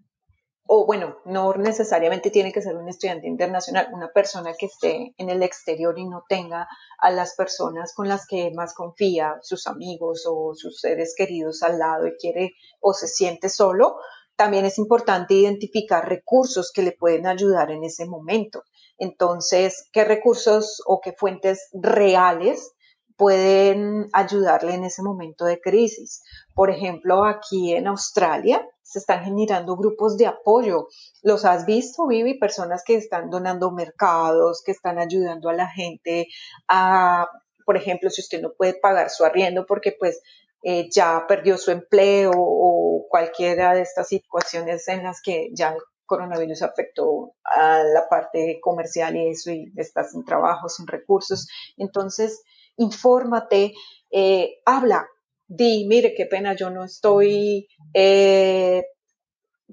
o 0.69 0.87
bueno, 0.87 1.17
no 1.25 1.55
necesariamente 1.55 2.31
tiene 2.31 2.53
que 2.53 2.61
ser 2.61 2.77
un 2.77 2.87
estudiante 2.87 3.27
internacional, 3.27 3.89
una 3.95 4.13
persona 4.13 4.53
que 4.53 4.67
esté 4.67 5.15
en 5.17 5.31
el 5.31 5.43
exterior 5.43 5.99
y 5.99 6.05
no 6.05 6.23
tenga 6.29 6.69
a 6.99 7.11
las 7.11 7.35
personas 7.35 7.95
con 7.95 8.07
las 8.07 8.27
que 8.27 8.51
más 8.55 8.75
confía, 8.75 9.39
sus 9.43 9.67
amigos 9.67 10.27
o 10.31 10.55
sus 10.55 10.79
seres 10.81 11.15
queridos 11.17 11.63
al 11.63 11.79
lado 11.79 12.07
y 12.07 12.17
quiere 12.19 12.53
o 12.81 12.93
se 12.93 13.09
siente 13.09 13.49
solo, 13.49 13.97
también 14.37 14.67
es 14.67 14.77
importante 14.77 15.33
identificar 15.33 16.07
recursos 16.07 16.73
que 16.73 16.83
le 16.83 16.93
pueden 16.93 17.27
ayudar 17.27 17.71
en 17.71 17.85
ese 17.85 18.05
momento. 18.05 18.65
Entonces, 18.99 19.89
¿qué 19.93 20.05
recursos 20.05 20.83
o 20.87 21.01
qué 21.01 21.13
fuentes 21.13 21.69
reales 21.73 22.73
pueden 23.17 24.09
ayudarle 24.13 24.75
en 24.75 24.85
ese 24.85 25.03
momento 25.03 25.45
de 25.45 25.61
crisis? 25.61 26.23
Por 26.55 26.71
ejemplo, 26.71 27.25
aquí 27.25 27.75
en 27.75 27.87
Australia 27.87 28.67
se 28.83 29.01
están 29.01 29.25
generando 29.25 29.77
grupos 29.77 30.17
de 30.17 30.27
apoyo. 30.27 30.87
¿Los 31.23 31.45
has 31.45 31.67
visto, 31.67 32.07
Vivi? 32.07 32.39
Personas 32.39 32.83
que 32.85 32.95
están 32.95 33.31
donando 33.31 33.73
mercados, 33.73 34.63
que 34.65 34.73
están 34.73 34.99
ayudando 34.99 35.49
a 35.49 35.55
la 35.55 35.69
gente 35.69 36.29
a, 36.69 37.29
por 37.65 37.77
ejemplo, 37.77 38.11
si 38.11 38.21
usted 38.21 38.41
no 38.41 38.53
puede 38.57 38.75
pagar 38.75 39.11
su 39.11 39.25
arriendo 39.25 39.67
porque 39.67 39.93
pues 39.99 40.21
eh, 40.63 40.89
ya 40.91 41.27
perdió 41.29 41.59
su 41.59 41.71
empleo 41.71 42.33
o 42.35 43.07
cualquiera 43.09 43.75
de 43.75 43.83
estas 43.83 44.09
situaciones 44.09 44.89
en 44.89 45.03
las 45.05 45.21
que 45.21 45.51
ya 45.53 45.77
coronavirus 46.07 46.63
afectó 46.63 47.35
a 47.45 47.83
la 47.83 48.09
parte 48.09 48.59
comercial 48.61 49.17
y 49.17 49.29
eso 49.29 49.51
y 49.51 49.73
estás 49.77 50.13
sin 50.13 50.25
trabajo, 50.25 50.69
sin 50.69 50.87
recursos. 50.87 51.49
Entonces, 51.77 52.43
infórmate, 52.77 53.75
eh, 54.11 54.59
habla, 54.65 55.07
di, 55.47 55.87
mire, 55.87 56.15
qué 56.15 56.27
pena, 56.27 56.55
yo 56.55 56.71
no 56.71 56.85
estoy 56.85 57.69
eh, 57.93 58.85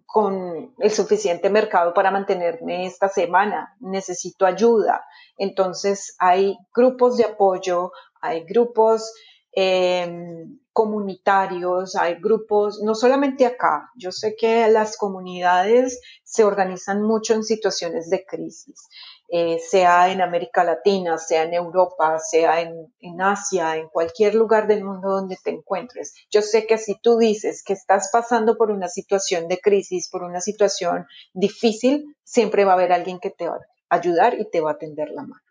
con 0.06 0.76
el 0.80 0.91
suficiente 0.91 1.50
mercado 1.50 1.93
para 1.93 2.12
mantenerme 2.12 2.86
esta 2.86 3.10
semana, 3.10 3.76
necesito 3.80 4.46
ayuda. 4.46 5.06
Entonces, 5.38 6.15
hay 6.19 6.58
grupos 6.74 7.17
de 7.17 7.26
apoyo, 7.26 7.91
hay 8.22 8.43
grupos 8.43 9.13
Em, 9.56 10.60
comunitarios, 10.74 11.96
hay 11.96 12.16
grupos, 12.16 12.82
no 12.84 12.96
solamente 12.96 13.46
acá, 13.46 13.92
yo 13.96 14.12
sé 14.12 14.36
que 14.36 14.68
las 14.68 14.98
comunidades 14.98 16.02
se 16.24 16.44
organizan 16.44 17.04
mucho 17.04 17.36
en 17.36 17.44
situaciones 17.44 18.10
de 18.10 18.26
crisis, 18.26 18.88
eh, 19.30 19.60
sea 19.60 20.12
en 20.12 20.22
América 20.22 20.64
Latina, 20.64 21.18
sea 21.20 21.44
en 21.44 21.54
Europa, 21.54 22.18
sea 22.20 22.62
en, 22.62 22.92
en, 23.00 23.22
Asia, 23.22 23.78
en 23.78 23.88
cualquier 23.88 24.34
lugar 24.34 24.67
del 24.67 24.84
mundo 24.84 25.10
donde 25.10 25.38
te 25.42 25.52
encuentres. 25.52 26.13
Yo 26.32 26.42
sé 26.42 26.65
que 26.65 26.80
si 26.80 27.00
tú 27.00 27.17
dices 27.17 27.63
que 27.63 27.74
estás 27.74 28.10
pasando 28.12 28.58
por 28.58 28.71
una 28.71 28.90
situación 28.90 29.48
de 29.48 29.60
crisis, 29.60 30.10
por 30.10 30.24
una 30.24 30.42
situación 30.42 31.06
difícil, 31.34 32.15
siempre 32.24 32.65
va 32.65 32.71
a 32.71 32.76
haber 32.76 32.92
alguien 32.92 33.19
que 33.19 33.30
te 33.30 33.48
va 33.48 33.56
a 33.90 33.96
ayudar 33.96 34.40
y 34.40 34.50
te 34.50 34.60
va 34.60 34.71
a 34.71 34.78
tender 34.78 35.10
la 35.10 35.21
mano. 35.21 35.42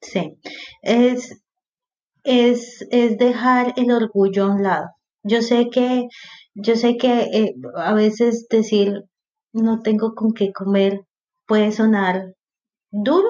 Sí, 0.00 0.38
es, 0.82 1.43
es, 2.24 2.86
es 2.90 3.18
dejar 3.18 3.74
el 3.76 3.92
orgullo 3.92 4.44
a 4.44 4.54
un 4.54 4.62
lado. 4.62 4.88
Yo 5.22 5.42
sé 5.42 5.70
que, 5.70 6.08
yo 6.54 6.76
sé 6.76 6.96
que 6.96 7.12
eh, 7.32 7.54
a 7.76 7.94
veces 7.94 8.46
decir 8.48 9.04
no 9.52 9.80
tengo 9.80 10.14
con 10.14 10.32
qué 10.32 10.52
comer 10.52 11.02
puede 11.46 11.72
sonar 11.72 12.34
duro, 12.90 13.28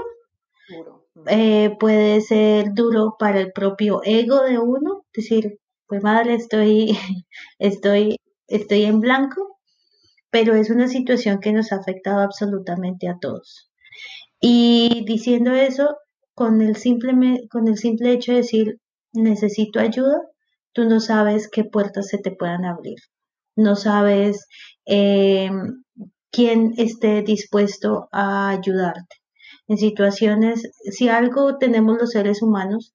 eh, 1.26 1.76
puede 1.78 2.20
ser 2.20 2.72
duro 2.74 3.16
para 3.18 3.40
el 3.40 3.52
propio 3.52 4.00
ego 4.04 4.42
de 4.42 4.58
uno, 4.58 5.04
decir, 5.12 5.58
pues 5.86 6.02
madre, 6.02 6.34
estoy, 6.34 6.96
estoy, 7.58 8.16
estoy 8.48 8.84
en 8.84 9.00
blanco, 9.00 9.58
pero 10.30 10.54
es 10.54 10.70
una 10.70 10.88
situación 10.88 11.40
que 11.40 11.52
nos 11.52 11.72
ha 11.72 11.76
afectado 11.76 12.20
absolutamente 12.20 13.08
a 13.08 13.18
todos. 13.20 13.70
Y 14.40 15.04
diciendo 15.06 15.52
eso, 15.52 15.96
con 16.34 16.60
el 16.62 16.76
simple, 16.76 17.46
con 17.50 17.68
el 17.68 17.78
simple 17.78 18.12
hecho 18.12 18.32
de 18.32 18.38
decir, 18.38 18.80
necesito 19.14 19.80
ayuda, 19.80 20.20
tú 20.72 20.84
no 20.84 21.00
sabes 21.00 21.48
qué 21.50 21.64
puertas 21.64 22.08
se 22.08 22.18
te 22.18 22.30
puedan 22.30 22.64
abrir. 22.64 22.98
No 23.56 23.76
sabes 23.76 24.46
eh, 24.86 25.50
quien 26.30 26.74
esté 26.76 27.22
dispuesto 27.22 28.08
a 28.12 28.50
ayudarte. 28.50 29.16
En 29.68 29.78
situaciones, 29.78 30.70
si 30.90 31.08
algo 31.08 31.56
tenemos 31.56 31.96
los 31.98 32.10
seres 32.10 32.42
humanos, 32.42 32.94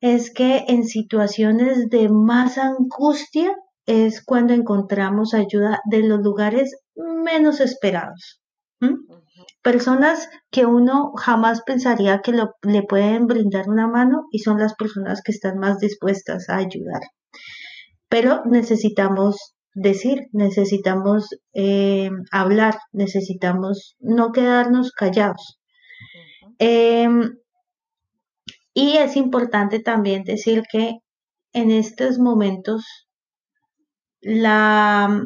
es 0.00 0.32
que 0.32 0.64
en 0.68 0.84
situaciones 0.84 1.88
de 1.88 2.08
más 2.08 2.58
angustia 2.58 3.56
es 3.86 4.22
cuando 4.24 4.52
encontramos 4.52 5.32
ayuda 5.32 5.80
de 5.88 6.02
los 6.02 6.20
lugares 6.20 6.76
menos 6.94 7.60
esperados. 7.60 8.40
Personas 9.62 10.28
que 10.50 10.66
uno 10.66 11.12
jamás 11.16 11.62
pensaría 11.62 12.20
que 12.20 12.32
le 12.32 12.82
pueden 12.82 13.26
brindar 13.26 13.68
una 13.68 13.86
mano 13.86 14.26
y 14.32 14.40
son 14.40 14.58
las 14.58 14.74
personas 14.74 15.22
que 15.22 15.30
están 15.32 15.58
más 15.58 15.78
dispuestas 15.78 16.48
a 16.48 16.56
ayudar. 16.56 17.02
Pero 18.08 18.42
necesitamos 18.44 19.54
decir, 19.74 20.26
necesitamos 20.32 21.28
eh, 21.54 22.10
hablar, 22.30 22.78
necesitamos 22.92 23.96
no 24.00 24.32
quedarnos 24.32 24.92
callados. 24.92 25.60
Em, 26.58 27.36
y 28.74 28.96
es 28.96 29.16
importante 29.16 29.80
también 29.80 30.24
decir 30.24 30.62
que 30.70 30.98
en 31.52 31.70
estos 31.70 32.18
momentos 32.18 33.08
la, 34.20 35.24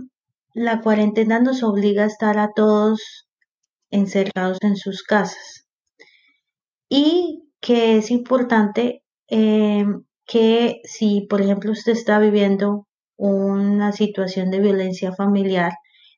la 0.55 0.81
cuarentena 0.81 1.41
nos 1.41 1.63
obliga 1.63 2.05
a 2.05 2.07
estar 2.07 2.39
a 2.39 2.53
todos 2.55 3.26
encerrados 3.97 4.59
en 4.63 4.77
sus 4.77 5.03
casas. 5.03 5.67
Y 6.89 7.45
que 7.61 7.97
es 7.99 8.11
importante 8.11 9.03
eh, 9.29 9.85
que 10.27 10.81
si, 10.85 11.27
por 11.29 11.41
ejemplo, 11.43 11.73
usted 11.73 11.93
está 11.93 12.19
viviendo 12.19 12.87
una 13.17 13.93
situación 13.93 14.51
de 14.51 14.61
violencia 14.61 15.13
familiar, 15.13 15.73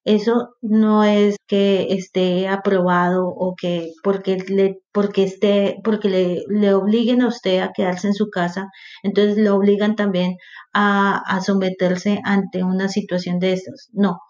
eso 0.05 0.55
no 0.63 1.05
es 1.05 1.37
que 1.47 1.89
esté 1.91 2.49
aprobado 2.49 3.27
o 3.29 3.55
que 3.57 3.93
porque 4.03 4.39
le 4.49 4.81
porque 4.93 5.25
esté 5.25 5.77
porque 5.85 6.09
le, 6.09 6.45
le 6.49 6.73
obliguen 6.75 7.21
a 7.23 7.29
usted 7.29 7.61
a 7.61 7.73
quedarse 7.75 8.07
en 8.09 8.15
su 8.15 8.31
casa 8.31 8.69
entonces 9.03 9.37
le 9.37 9.51
obligan 9.51 9.97
también 9.97 10.37
a, 10.73 11.19
a 11.19 11.41
someterse 11.43 12.21
ante 12.25 12.65
una 12.65 12.89
situación 12.89 13.39
de 13.39 13.53
estas 13.55 13.89
no 13.93 14.21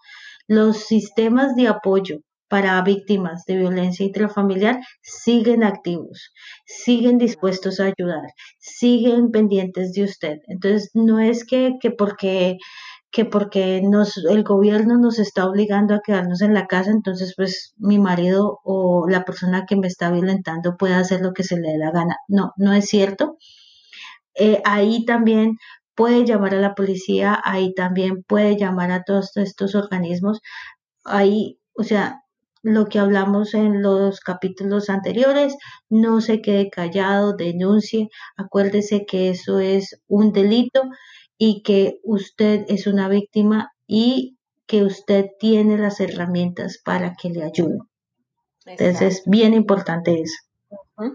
los 0.47 0.77
sistemas 0.79 1.55
de 1.55 1.67
apoyo 1.69 2.17
para 2.49 2.81
víctimas 2.81 3.45
de 3.45 3.57
violencia 3.57 4.05
intrafamiliar 4.05 4.79
siguen 5.01 5.63
activos, 5.63 6.33
siguen 6.65 7.17
dispuestos 7.17 7.79
a 7.79 7.85
ayudar, 7.85 8.27
siguen 8.59 9.31
pendientes 9.31 9.93
de 9.93 10.03
usted. 10.03 10.37
Entonces, 10.47 10.91
no 10.93 11.19
es 11.19 11.45
que, 11.45 11.75
que 11.81 11.91
porque 11.91 12.57
que 13.11 13.25
porque 13.25 13.81
nos, 13.83 14.17
el 14.17 14.43
gobierno 14.43 14.97
nos 14.97 15.19
está 15.19 15.47
obligando 15.47 15.95
a 15.95 16.01
quedarnos 16.01 16.41
en 16.41 16.53
la 16.53 16.67
casa, 16.67 16.91
entonces 16.91 17.33
pues 17.35 17.73
mi 17.77 17.97
marido 17.99 18.59
o 18.63 19.07
la 19.09 19.25
persona 19.25 19.65
que 19.67 19.75
me 19.75 19.87
está 19.87 20.11
violentando 20.11 20.77
puede 20.77 20.93
hacer 20.93 21.21
lo 21.21 21.33
que 21.33 21.43
se 21.43 21.57
le 21.59 21.69
dé 21.69 21.77
la 21.77 21.91
gana. 21.91 22.17
No, 22.27 22.53
no 22.57 22.73
es 22.73 22.85
cierto. 22.87 23.37
Eh, 24.35 24.61
ahí 24.65 25.05
también 25.05 25.57
puede 25.95 26.25
llamar 26.25 26.55
a 26.55 26.61
la 26.61 26.75
policía, 26.75 27.39
ahí 27.43 27.73
también 27.73 28.23
puede 28.23 28.57
llamar 28.57 28.91
a 28.91 29.03
todos 29.03 29.35
estos 29.37 29.75
organismos. 29.75 30.41
Ahí, 31.05 31.59
o 31.73 31.83
sea, 31.83 32.23
lo 32.61 32.87
que 32.87 32.99
hablamos 32.99 33.53
en 33.53 33.81
los 33.81 34.19
capítulos 34.19 34.89
anteriores, 34.89 35.55
no 35.89 36.21
se 36.21 36.41
quede 36.41 36.69
callado, 36.69 37.35
denuncie, 37.35 38.09
acuérdese 38.37 39.05
que 39.05 39.29
eso 39.29 39.59
es 39.59 40.01
un 40.07 40.33
delito 40.33 40.83
y 41.37 41.61
que 41.63 41.99
usted 42.03 42.65
es 42.67 42.85
una 42.87 43.07
víctima 43.07 43.71
y 43.87 44.37
que 44.67 44.83
usted 44.83 45.27
tiene 45.39 45.77
las 45.77 45.99
herramientas 45.99 46.79
para 46.83 47.15
que 47.15 47.29
le 47.29 47.43
ayuden. 47.43 47.79
Entonces 48.65 49.01
es 49.01 49.23
bien 49.25 49.53
importante 49.53 50.21
eso. 50.21 50.48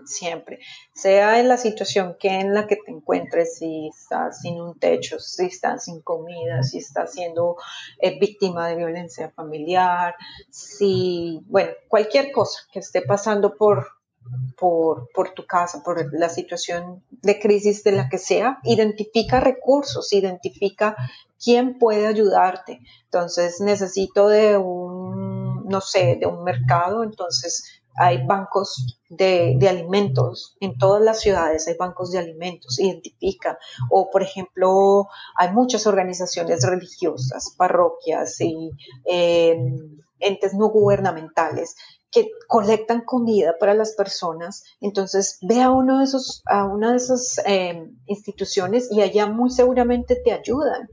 Siempre, 0.07 0.61
sea 0.95 1.41
en 1.41 1.49
la 1.49 1.57
situación 1.57 2.17
que 2.19 2.29
en 2.29 2.55
la 2.55 2.67
que 2.67 2.77
te 2.77 2.91
encuentres, 2.91 3.59
si 3.59 3.89
estás 3.89 4.41
sin 4.41 4.61
un 4.61 4.79
techo, 4.79 5.19
si 5.19 5.47
estás 5.47 5.85
sin 5.85 6.01
comida, 6.01 6.63
si 6.63 6.79
estás 6.79 7.13
siendo 7.13 7.57
eh, 8.01 8.19
víctima 8.19 8.69
de 8.69 8.77
violencia 8.77 9.31
familiar, 9.31 10.15
si, 10.51 11.41
bueno, 11.47 11.73
cualquier 11.89 12.33
cosa 12.33 12.61
que 12.73 12.79
esté 12.79 13.03
pasando 13.03 13.57
por, 13.57 13.87
por, 14.57 15.11
por, 15.13 15.35
tu 15.35 15.45
casa, 15.45 15.83
por 15.83 16.15
la 16.15 16.31
situación 16.31 17.03
de 17.11 17.39
crisis 17.39 17.85
de 17.85 17.93
la 17.93 18.09
que 18.09 18.19
sea, 18.19 18.61
identifica 18.63 19.41
recursos, 19.41 20.13
identifica 20.13 20.97
quién 21.43 21.79
puede 21.79 22.07
ayudarte. 22.07 22.81
Entonces 23.05 23.61
necesito 23.61 24.29
de 24.29 24.57
un, 24.57 25.67
no 25.67 25.81
sé, 25.83 26.17
de 26.19 26.27
un 26.27 26.43
mercado, 26.43 27.05
entonces 27.05 27.83
hay 27.97 28.25
bancos 28.27 28.99
de, 29.09 29.59
alimentos 29.69 30.57
en 30.61 30.77
todas 30.79 31.03
las 31.03 31.21
ciudades, 31.21 31.69
hay 31.69 31.77
bancos 31.77 32.11
de 32.11 32.19
alimentos, 32.19 32.79
identifica. 32.79 33.59
O, 33.91 34.11
por 34.11 34.23
ejemplo, 34.23 35.09
hay 35.37 35.53
muchas 35.53 35.87
organizaciones 35.87 36.67
religiosas, 36.67 37.55
parroquias 37.57 38.41
y 38.41 38.71
eh, 39.05 39.57
entes 40.21 40.55
no 40.55 40.69
gubernamentales 40.69 41.77
que 42.15 42.31
colectan 42.47 43.01
comida 43.01 43.57
para 43.59 43.75
las 43.75 43.93
personas. 43.93 44.63
Entonces, 44.81 45.39
ve 45.43 45.61
a, 45.61 45.71
uno 45.71 45.99
de 45.99 46.05
esos, 46.05 46.43
a 46.47 46.65
una 46.65 46.93
de 46.93 46.97
esas 46.97 47.41
eh, 47.45 47.91
instituciones 48.07 48.89
y 48.93 49.03
allá 49.03 49.27
muy 49.27 49.51
seguramente 49.51 50.17
te 50.25 50.33
ayudan. 50.33 50.89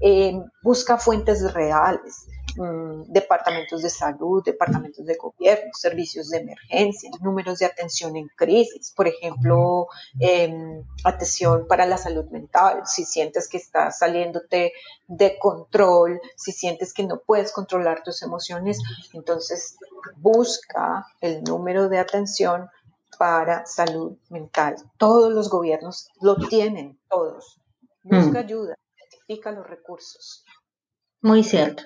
Eh, 0.00 0.38
busca 0.62 0.98
fuentes 0.98 1.54
reales. 1.54 2.26
Mm, 2.56 3.12
departamentos 3.12 3.82
de 3.82 3.90
salud, 3.90 4.42
departamentos 4.42 5.04
de 5.04 5.14
gobierno, 5.16 5.70
servicios 5.74 6.30
de 6.30 6.38
emergencia, 6.38 7.10
números 7.20 7.58
de 7.58 7.66
atención 7.66 8.16
en 8.16 8.28
crisis, 8.28 8.92
por 8.96 9.06
ejemplo, 9.06 9.88
em, 10.18 10.82
atención 11.04 11.66
para 11.68 11.84
la 11.84 11.98
salud 11.98 12.24
mental, 12.30 12.82
si 12.86 13.04
sientes 13.04 13.48
que 13.48 13.58
estás 13.58 13.98
saliéndote 13.98 14.72
de 15.06 15.38
control, 15.38 16.18
si 16.34 16.52
sientes 16.52 16.94
que 16.94 17.04
no 17.04 17.20
puedes 17.20 17.52
controlar 17.52 18.02
tus 18.02 18.22
emociones, 18.22 18.78
entonces 19.12 19.76
busca 20.16 21.06
el 21.20 21.44
número 21.44 21.90
de 21.90 21.98
atención 21.98 22.70
para 23.18 23.66
salud 23.66 24.16
mental. 24.30 24.76
Todos 24.96 25.30
los 25.30 25.50
gobiernos 25.50 26.08
lo 26.22 26.36
tienen, 26.36 26.98
todos. 27.10 27.60
Busca 28.02 28.40
mm. 28.40 28.44
ayuda, 28.44 28.74
identifica 28.96 29.50
los 29.52 29.66
recursos. 29.66 30.42
Muy 31.20 31.42
cierto 31.42 31.82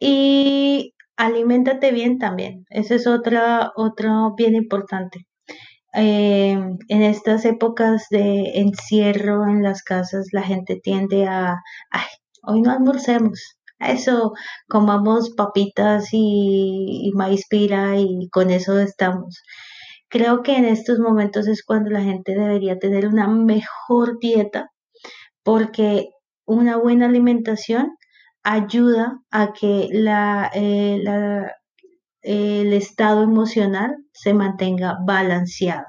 y 0.00 0.94
aliméntate 1.16 1.92
bien 1.92 2.18
también. 2.18 2.64
Eso 2.70 2.94
es 2.94 3.06
otra, 3.06 3.72
otro 3.76 4.34
bien 4.36 4.54
importante. 4.54 5.26
Eh, 5.94 6.52
en 6.88 7.02
estas 7.02 7.44
épocas 7.44 8.06
de 8.10 8.60
encierro 8.60 9.46
en 9.48 9.62
las 9.62 9.82
casas, 9.82 10.28
la 10.32 10.42
gente 10.42 10.78
tiende 10.82 11.26
a, 11.26 11.56
ay, 11.90 12.06
hoy 12.42 12.62
no 12.62 12.70
almorcemos. 12.72 13.56
Eso, 13.80 14.32
comamos 14.68 15.30
papitas 15.36 16.08
y, 16.12 17.08
y 17.08 17.12
maíz 17.12 17.46
pira 17.48 17.96
y 17.98 18.28
con 18.30 18.50
eso 18.50 18.78
estamos. 18.78 19.42
Creo 20.08 20.42
que 20.42 20.56
en 20.56 20.64
estos 20.64 20.98
momentos 20.98 21.48
es 21.48 21.62
cuando 21.64 21.90
la 21.90 22.02
gente 22.02 22.32
debería 22.34 22.78
tener 22.78 23.06
una 23.08 23.28
mejor 23.28 24.18
dieta 24.20 24.70
porque 25.44 26.10
una 26.46 26.76
buena 26.76 27.06
alimentación 27.06 27.97
ayuda 28.48 29.20
a 29.30 29.52
que 29.52 29.88
la, 29.92 30.50
eh, 30.54 31.02
el 32.22 32.72
estado 32.72 33.22
emocional 33.22 33.96
se 34.12 34.32
mantenga 34.32 34.96
balanceado. 35.04 35.86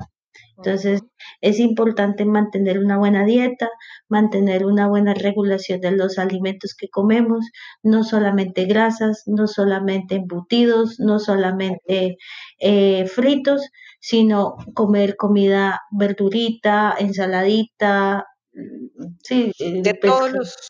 Entonces, 0.57 1.01
es 1.39 1.57
importante 1.59 2.25
mantener 2.25 2.79
una 2.79 2.97
buena 2.97 3.23
dieta, 3.23 3.69
mantener 4.09 4.65
una 4.65 4.89
buena 4.89 5.13
regulación 5.13 5.79
de 5.79 5.91
los 5.91 6.19
alimentos 6.19 6.75
que 6.77 6.89
comemos, 6.89 7.45
no 7.81 8.03
solamente 8.03 8.65
grasas, 8.65 9.23
no 9.25 9.47
solamente 9.47 10.15
embutidos, 10.15 10.99
no 10.99 11.19
solamente 11.19 12.17
eh, 12.59 13.05
fritos, 13.07 13.69
sino 14.01 14.57
comer 14.73 15.15
comida 15.15 15.79
verdurita, 15.91 16.93
ensaladita, 16.99 18.25
mm, 18.51 19.15
sí, 19.23 19.53
de 19.57 19.93
todos 19.93 20.33
los 20.33 20.69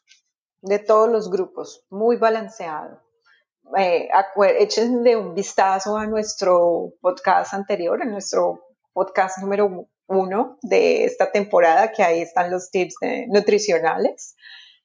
de 0.61 0.79
todos 0.79 1.09
los 1.09 1.29
grupos, 1.29 1.85
muy 1.89 2.17
balanceado. 2.17 3.01
Eh, 3.77 4.09
echen 4.57 5.03
de 5.03 5.15
un 5.15 5.35
vistazo 5.35 5.97
a 5.97 6.07
nuestro 6.07 6.93
podcast 7.01 7.53
anterior, 7.53 8.01
a 8.01 8.05
nuestro 8.05 8.59
podcast 8.93 9.37
número 9.39 9.87
uno 10.07 10.57
de 10.63 11.05
esta 11.05 11.31
temporada, 11.31 11.91
que 11.91 12.03
ahí 12.03 12.21
están 12.21 12.49
los 12.49 12.71
tips 12.71 12.95
nutricionales. 13.27 14.35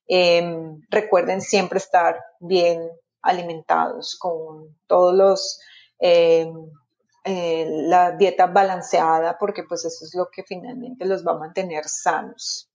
Em, 0.07 0.83
recuerden 0.91 1.41
siempre 1.41 1.79
estar 1.79 2.21
bien 2.39 2.91
alimentados 3.23 4.17
con 4.19 4.77
todos 4.87 5.15
los 5.15 5.61
em, 5.99 6.53
eh, 7.25 7.67
la 7.67 8.13
dieta 8.13 8.47
balanceada 8.47 9.39
porque 9.39 9.63
pues 9.63 9.87
eso 9.87 10.05
es 10.05 10.15
lo 10.15 10.29
que 10.31 10.43
finalmente 10.43 11.07
los 11.07 11.27
va 11.27 11.33
a 11.33 11.39
mantener 11.39 11.85
sanos 11.89 12.71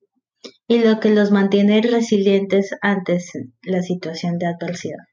y 0.68 0.80
lo 0.80 1.00
que 1.00 1.10
los 1.10 1.32
mantiene 1.32 1.82
resilientes 1.82 2.76
ante 2.82 3.20
la 3.64 3.82
situación 3.82 4.38
de 4.38 4.48
adversidad. 4.48 5.04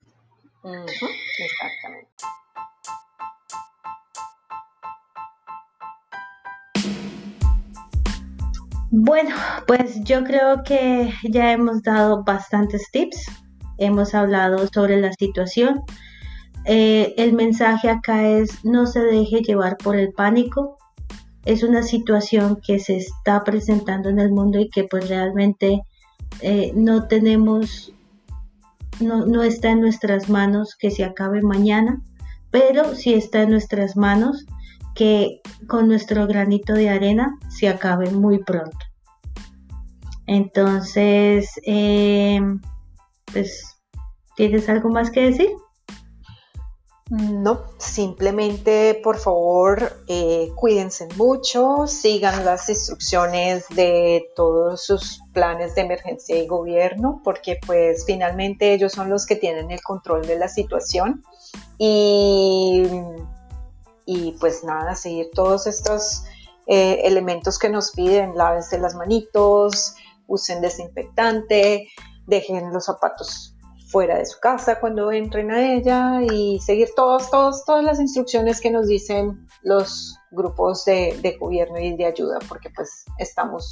exactamente. 0.62 2.10
Bueno, 8.98 9.34
pues 9.66 10.02
yo 10.04 10.24
creo 10.24 10.62
que 10.64 11.12
ya 11.24 11.52
hemos 11.52 11.82
dado 11.82 12.24
bastantes 12.24 12.90
tips, 12.90 13.26
hemos 13.78 14.14
hablado 14.14 14.66
sobre 14.72 15.00
la 15.00 15.12
situación. 15.12 15.82
Eh, 16.64 17.14
el 17.16 17.32
mensaje 17.32 17.90
acá 17.90 18.26
es 18.26 18.64
no 18.64 18.86
se 18.86 19.00
deje 19.00 19.42
llevar 19.42 19.76
por 19.76 19.96
el 19.96 20.12
pánico. 20.12 20.78
Es 21.46 21.62
una 21.62 21.82
situación 21.82 22.60
que 22.64 22.78
se 22.78 22.96
está 22.96 23.44
presentando 23.44 24.08
en 24.10 24.18
el 24.18 24.30
mundo 24.30 24.60
y 24.60 24.68
que 24.68 24.84
pues 24.84 25.08
realmente 25.08 25.82
eh, 26.42 26.72
no 26.74 27.06
tenemos, 27.08 27.92
no, 29.00 29.24
no 29.24 29.42
está 29.42 29.70
en 29.70 29.80
nuestras 29.80 30.28
manos 30.28 30.76
que 30.76 30.90
se 30.90 31.04
acabe 31.04 31.40
mañana, 31.40 32.02
pero 32.50 32.94
sí 32.94 33.14
está 33.14 33.42
en 33.42 33.50
nuestras 33.50 33.96
manos 33.96 34.44
que 34.94 35.40
con 35.68 35.88
nuestro 35.88 36.26
granito 36.26 36.72
de 36.72 36.88
arena 36.88 37.38
se 37.48 37.68
acabe 37.68 38.10
muy 38.10 38.42
pronto. 38.42 38.78
Entonces, 40.26 41.48
eh, 41.64 42.40
pues, 43.32 43.76
¿tienes 44.34 44.68
algo 44.68 44.88
más 44.88 45.10
que 45.10 45.30
decir? 45.30 45.50
No, 47.08 47.62
simplemente 47.78 49.00
por 49.00 49.18
favor 49.18 49.92
eh, 50.08 50.50
cuídense 50.56 51.06
mucho, 51.16 51.86
sigan 51.86 52.44
las 52.44 52.68
instrucciones 52.68 53.68
de 53.68 54.28
todos 54.34 54.84
sus 54.84 55.22
planes 55.32 55.76
de 55.76 55.82
emergencia 55.82 56.36
y 56.36 56.48
gobierno, 56.48 57.20
porque 57.22 57.60
pues 57.64 58.04
finalmente 58.06 58.72
ellos 58.74 58.92
son 58.92 59.08
los 59.08 59.24
que 59.24 59.36
tienen 59.36 59.70
el 59.70 59.80
control 59.82 60.26
de 60.26 60.36
la 60.36 60.48
situación. 60.48 61.22
Y, 61.78 62.82
y 64.04 64.32
pues 64.40 64.64
nada, 64.64 64.96
seguir 64.96 65.30
todos 65.32 65.68
estos 65.68 66.24
eh, 66.66 67.02
elementos 67.04 67.60
que 67.60 67.68
nos 67.68 67.92
piden, 67.92 68.36
lávense 68.36 68.80
las 68.80 68.96
manitos, 68.96 69.94
usen 70.26 70.60
desinfectante, 70.60 71.88
dejen 72.26 72.72
los 72.72 72.86
zapatos 72.86 73.55
fuera 73.86 74.18
de 74.18 74.26
su 74.26 74.38
casa 74.40 74.80
cuando 74.80 75.12
entren 75.12 75.50
a 75.50 75.74
ella 75.74 76.20
y 76.22 76.58
seguir 76.60 76.88
todos, 76.96 77.30
todos, 77.30 77.64
todas 77.64 77.84
las 77.84 78.00
instrucciones 78.00 78.60
que 78.60 78.70
nos 78.70 78.88
dicen 78.88 79.46
los 79.62 80.18
grupos 80.30 80.84
de, 80.84 81.18
de 81.22 81.36
gobierno 81.38 81.78
y 81.78 81.96
de 81.96 82.06
ayuda, 82.06 82.38
porque 82.48 82.70
pues 82.70 83.04
estamos, 83.18 83.70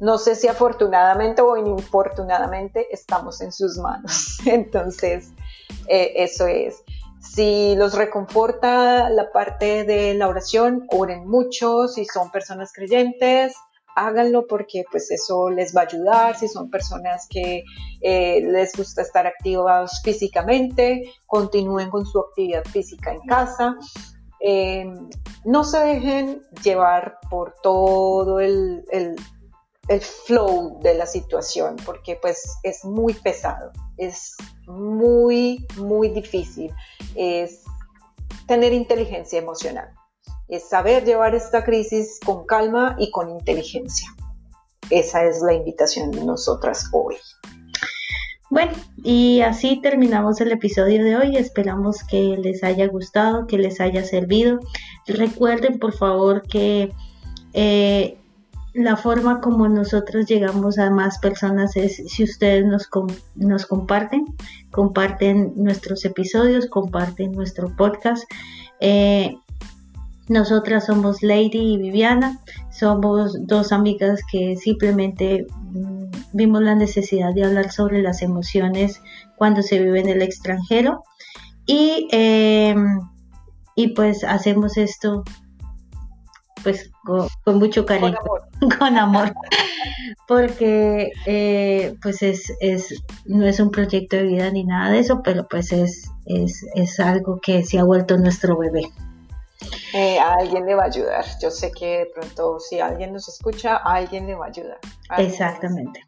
no 0.00 0.18
sé 0.18 0.34
si 0.34 0.48
afortunadamente 0.48 1.42
o 1.42 1.56
infortunadamente, 1.56 2.86
estamos 2.90 3.40
en 3.40 3.52
sus 3.52 3.78
manos. 3.78 4.38
Entonces, 4.46 5.30
eh, 5.88 6.12
eso 6.16 6.46
es. 6.46 6.82
Si 7.20 7.74
los 7.76 7.94
reconforta 7.94 9.08
la 9.08 9.30
parte 9.30 9.84
de 9.84 10.12
la 10.14 10.28
oración, 10.28 10.86
oren 10.90 11.26
mucho, 11.26 11.88
si 11.88 12.04
son 12.04 12.30
personas 12.30 12.72
creyentes, 12.74 13.54
háganlo 13.94 14.46
porque 14.46 14.84
pues 14.90 15.10
eso 15.10 15.50
les 15.50 15.74
va 15.76 15.82
a 15.82 15.84
ayudar, 15.84 16.36
si 16.36 16.48
son 16.48 16.70
personas 16.70 17.26
que 17.28 17.64
eh, 18.00 18.40
les 18.42 18.72
gusta 18.74 19.02
estar 19.02 19.26
activos 19.26 20.00
físicamente, 20.02 21.12
continúen 21.26 21.90
con 21.90 22.06
su 22.06 22.20
actividad 22.20 22.64
física 22.64 23.12
en 23.12 23.20
casa. 23.20 23.76
Em, 24.40 25.08
no 25.44 25.62
se 25.62 25.78
dejen 25.78 26.42
llevar 26.64 27.18
por 27.30 27.54
todo 27.62 28.40
el, 28.40 28.84
el, 28.90 29.14
el, 29.86 30.00
flow 30.00 30.80
de 30.80 30.94
la 30.94 31.06
situación 31.06 31.76
porque 31.86 32.18
pues 32.20 32.58
es 32.64 32.84
muy 32.84 33.14
pesado, 33.14 33.70
es 33.98 34.34
muy, 34.66 35.64
muy 35.76 36.08
difícil, 36.08 36.74
es 37.14 37.62
tener 38.48 38.72
inteligencia 38.72 39.38
emocional 39.38 39.94
es 40.52 40.68
saber 40.68 41.04
llevar 41.06 41.34
esta 41.34 41.64
crisis 41.64 42.20
con 42.24 42.44
calma 42.44 42.94
y 42.98 43.10
con 43.10 43.30
inteligencia. 43.30 44.06
Esa 44.90 45.24
es 45.24 45.40
la 45.40 45.54
invitación 45.54 46.10
de 46.10 46.22
nosotras 46.22 46.90
hoy. 46.92 47.16
Bueno, 48.50 48.72
y 49.02 49.40
así 49.40 49.80
terminamos 49.80 50.42
el 50.42 50.52
episodio 50.52 51.02
de 51.04 51.16
hoy. 51.16 51.36
Esperamos 51.38 52.04
que 52.04 52.36
les 52.36 52.62
haya 52.62 52.86
gustado, 52.86 53.46
que 53.46 53.56
les 53.56 53.80
haya 53.80 54.04
servido. 54.04 54.60
Recuerden, 55.06 55.78
por 55.78 55.94
favor, 55.94 56.42
que 56.42 56.92
eh, 57.54 58.18
la 58.74 58.98
forma 58.98 59.40
como 59.40 59.68
nosotros 59.68 60.26
llegamos 60.26 60.78
a 60.78 60.90
más 60.90 61.18
personas 61.18 61.76
es 61.76 61.96
si 61.96 62.24
ustedes 62.24 62.66
nos, 62.66 63.66
comparten, 63.66 64.26
comparten 64.70 65.54
nuestros 65.56 66.04
episodios, 66.04 66.66
comparten 66.66 67.32
nuestro 67.32 67.74
podcast. 67.74 68.24
Eh, 68.80 69.34
nosotras 70.28 70.86
somos 70.86 71.22
Lady 71.22 71.74
y 71.74 71.78
Viviana, 71.78 72.38
somos 72.70 73.36
dos 73.46 73.72
amigas 73.72 74.20
que 74.30 74.56
simplemente 74.56 75.46
mm, 75.50 76.10
vimos 76.32 76.62
la 76.62 76.74
necesidad 76.74 77.34
de 77.34 77.44
hablar 77.44 77.72
sobre 77.72 78.02
las 78.02 78.22
emociones 78.22 79.02
cuando 79.36 79.62
se 79.62 79.78
vive 79.78 80.00
en 80.00 80.08
el 80.08 80.22
extranjero. 80.22 81.02
Y, 81.66 82.08
em, 82.12 83.00
y 83.74 83.88
pues 83.88 84.24
hacemos 84.24 84.76
esto 84.76 85.24
pues 86.62 86.90
con, 87.44 87.58
mucho 87.58 87.84
cariño, 87.84 88.18
con 88.78 88.96
amor, 88.96 89.34
porque 90.28 91.10
eh, 91.26 91.94
pues 92.00 92.22
es, 92.22 92.52
es, 92.60 93.02
no 93.26 93.44
es 93.44 93.58
un 93.58 93.70
proyecto 93.70 94.16
de 94.16 94.22
vida 94.24 94.50
ni 94.50 94.62
nada 94.62 94.92
de 94.92 95.00
eso, 95.00 95.22
pero 95.24 95.48
pues 95.48 95.72
es, 95.72 96.08
es, 96.26 96.64
es 96.74 97.00
algo 97.00 97.40
que 97.40 97.64
se 97.64 97.80
ha 97.80 97.84
vuelto 97.84 98.16
nuestro 98.16 98.56
bebé. 98.56 98.82
Eh, 99.92 100.18
a 100.18 100.34
alguien 100.34 100.64
le 100.64 100.74
va 100.74 100.84
a 100.84 100.86
ayudar. 100.86 101.24
Yo 101.40 101.50
sé 101.50 101.70
que 101.70 101.98
de 101.98 102.06
pronto 102.06 102.58
si 102.58 102.80
alguien 102.80 103.12
nos 103.12 103.28
escucha, 103.28 103.76
a 103.76 103.94
alguien 103.94 104.26
le 104.26 104.34
va 104.34 104.46
a 104.46 104.48
ayudar. 104.48 104.78
Exactamente, 105.18 106.00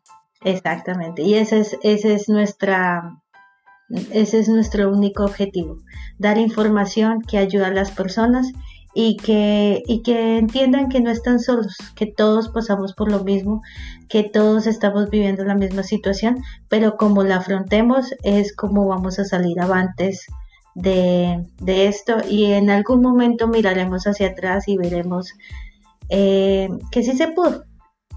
exactamente. 0.43 1.22
Y 1.22 1.35
ese 1.35 1.61
es, 1.61 1.76
ese 1.82 2.14
es 2.14 2.28
nuestra, 2.28 3.20
ese 4.11 4.39
es 4.39 4.49
nuestro 4.49 4.91
único 4.91 5.24
objetivo, 5.24 5.76
dar 6.18 6.39
información 6.39 7.20
que 7.20 7.37
ayuda 7.37 7.66
a 7.66 7.72
las 7.72 7.91
personas 7.91 8.53
y 8.95 9.16
que, 9.16 9.82
y 9.87 10.03
que 10.03 10.39
entiendan 10.39 10.89
que 10.89 11.01
no 11.01 11.11
están 11.11 11.41
solos, 11.41 11.76
que 11.95 12.07
todos 12.07 12.49
pasamos 12.49 12.95
por 12.95 13.11
lo 13.11 13.22
mismo, 13.22 13.61
que 14.09 14.22
todos 14.22 14.66
estamos 14.66 15.11
viviendo 15.11 15.45
la 15.45 15.57
misma 15.57 15.82
situación, 15.82 16.39
pero 16.68 16.97
como 16.97 17.24
la 17.24 17.37
afrontemos 17.37 18.14
es 18.22 18.55
como 18.55 18.87
vamos 18.87 19.18
a 19.18 19.24
salir 19.24 19.61
avantes 19.61 20.26
de, 20.75 21.47
esto 21.66 22.16
y 22.29 22.47
en 22.53 22.70
algún 22.70 23.01
momento 23.01 23.49
miraremos 23.49 24.07
hacia 24.07 24.29
atrás 24.29 24.68
y 24.68 24.77
veremos 24.77 25.33
eh, 26.09 26.68
que 26.91 27.03
sí 27.03 27.16
se 27.16 27.29
pudo, 27.29 27.64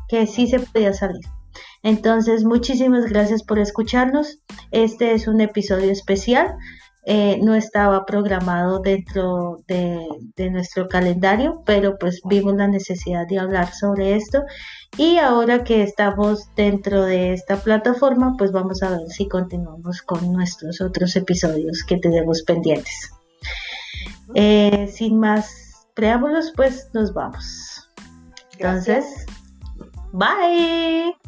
que 0.07 0.27
sí 0.27 0.47
se 0.47 0.59
podía 0.59 0.93
salir. 0.93 1.25
Entonces, 1.83 2.43
muchísimas 2.43 3.05
gracias 3.05 3.43
por 3.43 3.59
escucharnos. 3.59 4.39
Este 4.71 5.13
es 5.13 5.27
un 5.27 5.41
episodio 5.41 5.91
especial 5.91 6.55
eh, 7.09 7.39
no 7.41 7.55
estaba 7.55 8.05
programado 8.05 8.79
dentro 8.79 9.63
de, 9.65 10.05
nuestro 10.51 10.89
calendario, 10.89 11.63
pero 11.65 11.97
pues 11.97 12.19
vimos 12.25 12.55
la 12.55 12.67
necesidad 12.67 13.25
de 13.25 13.39
hablar 13.39 13.73
sobre 13.73 14.17
esto 14.17 14.43
y 14.97 15.17
ahora 15.17 15.63
que 15.63 15.83
estamos 15.83 16.53
dentro 16.57 17.03
de 17.03 17.31
esta 17.31 17.61
plataforma, 17.61 18.35
pues 18.37 18.51
vamos 18.51 18.83
a 18.83 18.89
ver 18.89 19.07
si 19.07 19.25
continuamos 19.29 20.01
con 20.01 20.33
nuestros 20.33 20.81
otros 20.81 21.15
episodios 21.15 21.85
que 21.85 21.97
tenemos 21.97 22.43
pendientes. 22.43 23.09
Eh, 24.35 24.91
sin 24.93 25.17
más 25.17 25.87
preámbulos, 25.93 26.51
pues 26.57 26.89
nos 26.93 27.13
vamos. 27.13 27.89
Entonces, 28.51 29.25
bye. 30.11 31.26